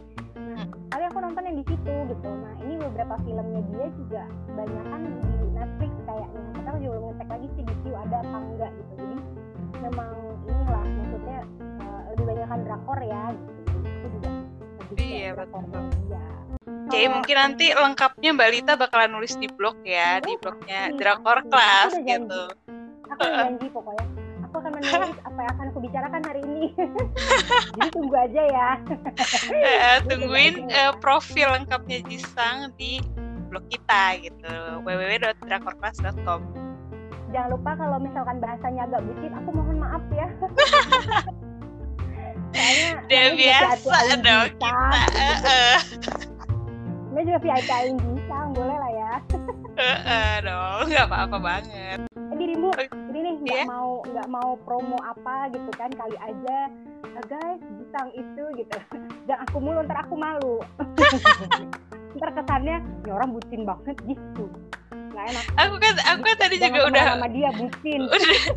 nah 0.50 0.66
tapi 0.90 1.02
aku 1.06 1.18
nonton 1.22 1.42
yang 1.46 1.56
di 1.58 1.64
situ 1.66 1.92
gitu. 2.10 2.30
Nah 2.30 2.54
ini 2.66 2.74
beberapa 2.78 3.14
filmnya 3.22 3.62
dia 3.70 3.86
juga 3.94 4.22
banyak 4.54 4.84
kan 4.90 5.00
di 5.06 5.46
Netflix 5.54 5.92
kayaknya. 6.06 6.40
Kita 6.56 6.68
juga 6.78 6.90
belum 6.90 7.04
ngecek 7.14 7.28
lagi 7.30 7.48
sih 7.54 7.62
di 7.62 7.74
View 7.82 7.94
ada 7.94 8.16
apa 8.22 8.36
enggak 8.42 8.70
gitu. 8.74 8.92
Jadi 8.98 9.16
memang 9.80 10.10
inilah 10.46 10.84
maksudnya 10.84 11.38
uh, 11.84 12.00
lebih 12.12 12.24
banyak 12.26 12.46
kan 12.48 12.60
drakor 12.66 12.98
ya 13.00 13.22
gitu. 13.32 13.50
Jadi 13.70 13.88
aku 13.90 14.06
juga 14.10 14.30
lebih 14.90 15.06
iya 15.06 15.30
betul 15.36 15.62
dia 16.08 16.24
Oke, 16.90 16.98
okay, 16.98 17.06
mungkin 17.06 17.36
nanti 17.38 17.66
lengkapnya 17.70 18.30
Mbak 18.34 18.50
Lita 18.50 18.72
bakalan 18.74 19.14
nulis 19.14 19.38
di 19.38 19.46
blog 19.46 19.78
ya, 19.86 20.18
di 20.18 20.34
blognya 20.42 20.90
Drakor 20.98 21.46
Class 21.46 21.94
gitu. 21.94 22.42
Aku 23.06 23.22
janji 23.30 23.66
pokoknya. 23.70 24.19
Aku 24.60 24.68
akan 24.68 24.76
menulis 24.76 25.16
apa 25.24 25.38
yang 25.40 25.52
akan 25.56 25.66
aku 25.72 25.78
bicarakan 25.80 26.20
hari 26.20 26.40
ini. 26.44 26.64
Jadi 27.80 27.88
tunggu 27.96 28.12
aja 28.12 28.42
ya. 28.44 28.70
uh, 28.76 29.96
tungguin 30.04 30.68
uh, 30.68 30.92
profil 31.00 31.48
lengkapnya 31.48 32.04
Jisang 32.04 32.68
di 32.76 33.00
blog 33.48 33.64
kita 33.72 34.20
gitu, 34.20 34.52
www.drakorclass.com. 34.84 36.44
Jangan 37.32 37.48
lupa 37.56 37.72
kalau 37.72 37.96
misalkan 38.04 38.36
bahasanya 38.36 38.84
agak 38.84 39.00
bucin, 39.00 39.32
aku 39.32 39.48
mohon 39.48 39.80
maaf 39.80 40.04
ya. 40.12 40.28
Soalnya, 42.52 42.88
Udah 43.00 43.26
biasa 43.40 43.96
dong 44.20 44.48
kita. 44.60 44.76
Uh, 45.16 45.40
uh 45.40 45.78
gue 47.10 47.26
juga 47.26 47.38
VIP-in 47.42 47.98
Jisang 47.98 48.48
boleh 48.54 48.76
lah 48.78 48.92
ya 48.94 49.14
uh, 49.82 50.34
dong 50.46 50.94
nggak 50.94 51.06
apa-apa 51.10 51.36
banget 51.42 51.98
dirimu 52.38 52.70
ini 52.78 52.99
nih 53.30 53.38
nggak 53.46 53.62
yeah. 53.62 53.68
mau 53.70 54.02
nggak 54.02 54.28
mau 54.28 54.50
promo 54.66 54.98
apa 55.06 55.54
gitu 55.54 55.70
kan 55.78 55.90
kali 55.94 56.16
aja 56.18 56.58
uh, 57.14 57.24
guys 57.30 57.62
Jisang 57.78 58.10
itu 58.18 58.44
gitu. 58.58 58.76
Jangan 59.30 59.46
aku 59.46 59.56
mulu 59.62 59.80
ntar 59.86 60.02
aku 60.02 60.14
malu. 60.18 60.58
Ntar 62.10 62.34
kesannya 62.34 62.82
ini 63.06 63.10
orang 63.14 63.30
bucin 63.30 63.62
banget 63.62 63.94
gitu. 64.02 64.50
Nggak 65.14 65.24
enak. 65.30 65.44
Aku 65.62 65.74
kan 65.78 65.94
aku 66.10 66.20
kan 66.26 66.36
tadi 66.42 66.56
Jangan 66.58 66.74
juga 66.74 66.80
udah 66.90 67.04
sama 67.14 67.28
dia 67.30 67.50
bucin. 67.54 68.00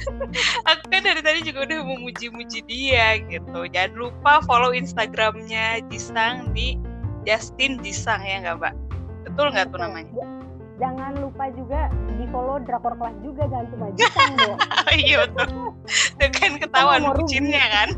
Aku 0.74 0.84
kan 0.90 1.02
dari 1.06 1.22
tadi 1.22 1.40
juga 1.46 1.60
udah 1.70 1.80
memuji-muji 1.86 2.60
dia 2.66 3.22
gitu. 3.30 3.60
Jangan 3.70 3.94
lupa 3.94 4.42
follow 4.50 4.74
instagramnya 4.74 5.86
Jisang 5.94 6.50
di 6.58 6.82
Justin 7.30 7.78
Jisang 7.86 8.26
ya 8.26 8.42
nggak 8.42 8.58
Mbak? 8.58 8.74
Betul 9.30 9.46
nggak 9.54 9.70
tuh 9.70 9.78
namanya? 9.78 10.26
Jangan 10.82 11.14
lupa 11.22 11.54
juga 11.54 11.82
di 12.18 12.26
follow 12.34 12.58
Drakor 12.66 12.98
Kelas 12.98 13.16
juga 13.22 13.44
jangan 13.46 13.68
cuma 13.70 13.88
Jisang 13.94 14.34
dong. 14.42 14.58
iya 14.98 15.16
betul. 15.26 15.48
Itu 15.86 16.28
kan 16.34 16.52
ketahuan 16.58 17.04
bucinnya 17.14 17.66
kan. 17.70 17.90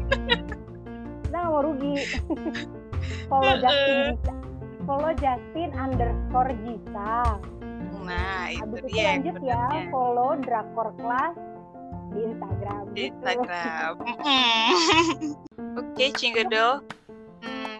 Kita 1.23 1.35
nggak 1.35 1.51
mau 1.51 1.61
rugi. 1.63 1.95
follow 3.31 3.55
Justin 3.63 4.19
Follow 4.85 5.13
Justin 5.17 5.69
underscore 5.73 6.53
Jisang. 6.61 7.39
Nah, 8.05 8.53
itu 8.53 8.61
Habis 8.61 8.81
dia. 8.85 8.93
Itu 8.93 9.09
lanjut 9.09 9.37
ya, 9.41 9.63
follow 9.89 10.31
Drakor 10.45 10.89
Kelas 11.01 11.35
di 12.13 12.19
Instagram. 12.21 12.83
Di 12.93 12.93
gitu. 12.93 13.07
Instagram. 13.09 13.93
Oke, 15.75 15.91
okay, 15.95 16.09
Cinggedol 16.13 16.85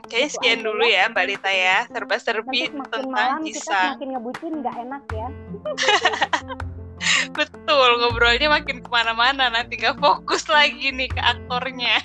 kayaknya 0.07 0.31
sekian 0.31 0.59
dulu 0.61 0.83
ya 0.85 1.09
Mbak 1.11 1.25
Lita 1.27 1.51
ya 1.51 1.77
serba-serbi 1.89 2.71
tentang 2.71 3.03
malam 3.09 3.41
kisah. 3.43 3.61
Kita 3.61 3.91
makin 3.97 4.09
ngebucin 4.15 4.53
nggak 4.61 4.75
enak 4.85 5.03
ya. 5.11 5.27
Betul 7.37 7.89
ngobrolnya 8.01 8.47
makin 8.47 8.81
ke 8.81 8.89
mana-mana 8.89 9.51
nanti 9.51 9.77
gak 9.77 9.99
fokus 9.99 10.47
lagi 10.47 10.95
nih 10.95 11.11
ke 11.11 11.21
aktornya. 11.21 11.99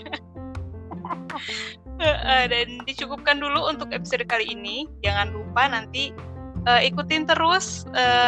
Dan 2.50 2.80
dicukupkan 2.88 3.38
dulu 3.38 3.68
untuk 3.68 3.92
episode 3.92 4.24
kali 4.26 4.50
ini. 4.50 4.88
Jangan 5.04 5.36
lupa 5.36 5.68
nanti 5.68 6.10
uh, 6.64 6.80
ikutin 6.80 7.28
terus 7.28 7.84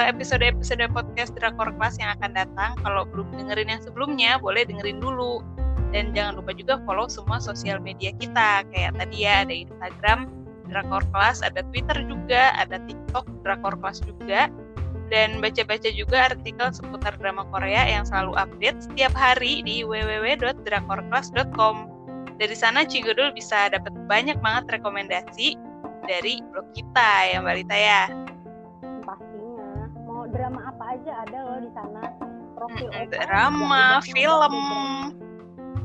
episode-episode 0.08 0.85
uh, 0.85 0.92
podcast 0.92 1.32
Drakor 1.37 1.72
Class 1.76 1.96
yang 1.98 2.12
akan 2.20 2.37
datang. 2.37 2.76
Kalau 2.85 3.08
belum 3.08 3.32
dengerin 3.37 3.72
yang 3.72 3.82
sebelumnya, 3.82 4.37
boleh 4.38 4.68
dengerin 4.68 5.00
dulu 5.00 5.40
dan 5.92 6.16
jangan 6.16 6.40
lupa 6.40 6.57
juga 6.57 6.81
follow 6.88 7.07
semua 7.07 7.38
sosial 7.38 7.78
media 7.78 8.11
kita 8.16 8.64
kayak 8.72 8.96
tadi 8.96 9.28
ya 9.28 9.44
ada 9.44 9.55
Instagram 9.55 10.33
Drakor 10.72 11.05
Class, 11.12 11.44
ada 11.44 11.61
Twitter 11.68 12.00
juga, 12.09 12.57
ada 12.57 12.81
TikTok 12.88 13.28
Drakor 13.44 13.76
Class 13.76 14.00
juga 14.00 14.48
dan 15.12 15.44
baca-baca 15.44 15.92
juga 15.92 16.33
artikel 16.33 16.72
seputar 16.72 17.20
drama 17.20 17.44
Korea 17.52 17.85
yang 17.85 18.09
selalu 18.09 18.33
update 18.40 18.81
setiap 18.88 19.12
hari 19.12 19.61
di 19.61 19.85
www.drakorclass.com. 19.85 21.76
Dari 22.40 22.57
sana 22.57 22.88
Cinggodul 22.88 23.37
bisa 23.37 23.68
dapat 23.68 23.92
banyak 24.09 24.40
banget 24.40 24.81
rekomendasi 24.81 25.61
dari 26.09 26.40
blog 26.48 26.64
kita 26.72 27.28
ya 27.28 27.44
Mbak 27.44 27.55
Lita 27.61 27.76
ya. 27.76 28.09
Pastinya, 29.05 29.92
mau 30.09 30.24
drama 30.33 30.72
apa 30.72 30.96
aja 30.96 31.12
ada 31.28 31.38
loh 31.44 31.61
di 31.61 31.68
sana. 31.76 32.09
Profil 32.57 32.88
hmm, 32.88 33.12
drama, 33.12 34.00
film, 34.00 34.55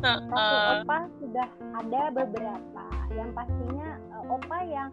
Profil 0.01 0.85
Opa 0.85 0.99
sudah 1.17 1.47
ada 1.73 2.01
beberapa. 2.13 2.83
Yang 3.13 3.29
pastinya 3.33 3.87
uh, 4.13 4.33
Opa 4.33 4.59
yang 4.67 4.89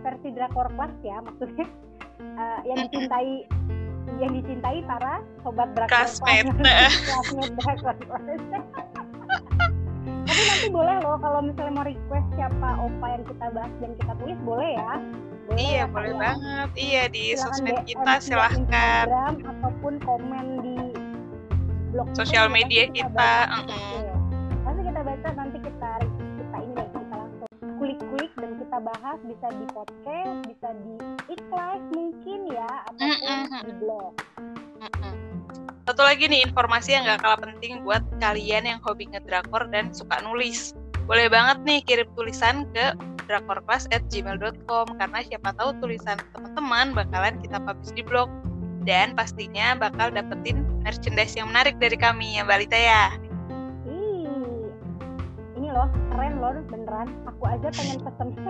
versi 0.00 0.28
drakor 0.32 0.68
kelas 0.76 0.94
ya 1.02 1.16
maksudnya 1.24 1.66
uh, 2.38 2.60
yang 2.64 2.78
dicintai 2.88 3.32
yang 4.22 4.32
dicintai 4.32 4.78
para 4.86 5.20
sobat 5.42 5.68
drakor 5.74 5.90
classmate 5.90 6.48
classmate 7.08 7.54
drakor 7.58 7.94
Tapi 10.26 10.42
nanti 10.42 10.68
boleh 10.74 10.96
loh 11.06 11.16
kalau 11.22 11.38
misalnya 11.38 11.72
mau 11.74 11.86
request 11.86 12.28
siapa 12.34 12.68
Opa 12.82 13.06
yang 13.14 13.24
kita 13.30 13.46
bahas 13.54 13.72
dan 13.78 13.90
kita 13.94 14.12
tulis 14.18 14.38
boleh 14.42 14.70
ya. 14.74 14.92
Boleh 15.46 15.62
iya 15.62 15.78
ya, 15.78 15.84
boleh 15.86 16.12
ya. 16.12 16.18
banget. 16.18 16.68
Iya 16.74 17.02
di 17.14 17.24
sosmed 17.38 17.78
kita 17.86 18.12
silahkan. 18.18 19.06
Instagram 19.06 19.34
ataupun 19.46 19.94
komen 20.02 20.46
di 20.66 20.76
blog 21.94 22.08
sosial 22.18 22.50
media 22.50 22.90
kita. 22.90 23.06
kita 23.06 23.30
baca 25.06 25.28
nanti 25.38 25.58
kita 25.62 25.90
kita 26.18 26.56
ini 26.66 26.72
deh 26.74 26.88
kita 26.90 27.14
langsung 27.14 27.50
klik-klik 27.78 28.32
dan 28.42 28.50
kita 28.58 28.78
bahas 28.82 29.18
bisa 29.22 29.46
di 29.54 29.66
podcast 29.70 30.38
bisa 30.50 30.68
di 30.82 30.94
iklan 31.30 31.80
mungkin 31.94 32.40
ya 32.50 32.70
ataupun 32.90 33.14
mm 33.14 33.46
-hmm. 33.46 33.62
di 33.62 33.72
blog 33.78 34.12
mm 34.82 34.90
-hmm. 34.90 35.12
satu 35.86 36.02
lagi 36.02 36.26
nih 36.26 36.42
informasi 36.42 36.98
yang 36.98 37.06
gak 37.06 37.22
kalah 37.22 37.38
penting 37.38 37.86
buat 37.86 38.02
kalian 38.18 38.66
yang 38.66 38.82
hobi 38.82 39.06
ngedrakor 39.06 39.70
dan 39.70 39.94
suka 39.94 40.18
nulis 40.26 40.74
boleh 41.06 41.30
banget 41.30 41.62
nih 41.62 41.78
kirim 41.86 42.10
tulisan 42.18 42.66
ke 42.74 42.90
drakorclass@gmail.com 43.30 44.86
karena 44.98 45.18
siapa 45.22 45.54
tahu 45.54 45.70
tulisan 45.78 46.18
teman-teman 46.34 46.98
bakalan 46.98 47.38
kita 47.38 47.62
publish 47.62 47.94
di 47.94 48.02
blog 48.02 48.26
dan 48.82 49.14
pastinya 49.14 49.78
bakal 49.78 50.10
dapetin 50.10 50.66
merchandise 50.82 51.38
yang 51.38 51.46
menarik 51.54 51.78
dari 51.78 51.94
kami 51.94 52.38
ya 52.38 52.42
Mbak 52.42 52.58
Lita 52.66 52.78
ya 52.78 53.25
loh 55.76 55.88
keren 56.12 56.34
loh 56.40 56.50
beneran 56.64 57.08
aku 57.28 57.42
aja 57.44 57.68
pengen 57.76 57.98
pesen 58.00 58.28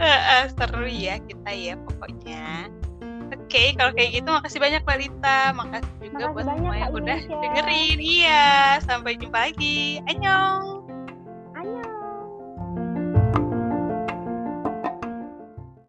lagi 0.00 0.48
seru 0.56 0.88
ya 0.88 1.20
kita 1.28 1.50
ya 1.52 1.74
pokoknya 1.84 2.72
Oke, 3.30 3.46
okay, 3.46 3.68
kalau 3.78 3.94
kayak 3.94 4.10
gitu 4.10 4.26
makasih 4.26 4.58
banyak 4.58 4.82
Mbak 4.82 4.98
Lita. 5.06 5.54
Makasih 5.54 5.94
juga 6.02 6.26
makasih 6.26 6.34
buat 6.34 6.46
semua 6.50 6.74
yang 6.74 6.90
udah 6.90 7.18
dengerin. 7.30 7.98
Iya, 8.02 8.50
sampai 8.82 9.12
jumpa 9.22 9.38
lagi. 9.38 10.02
Annyeong. 10.10 10.79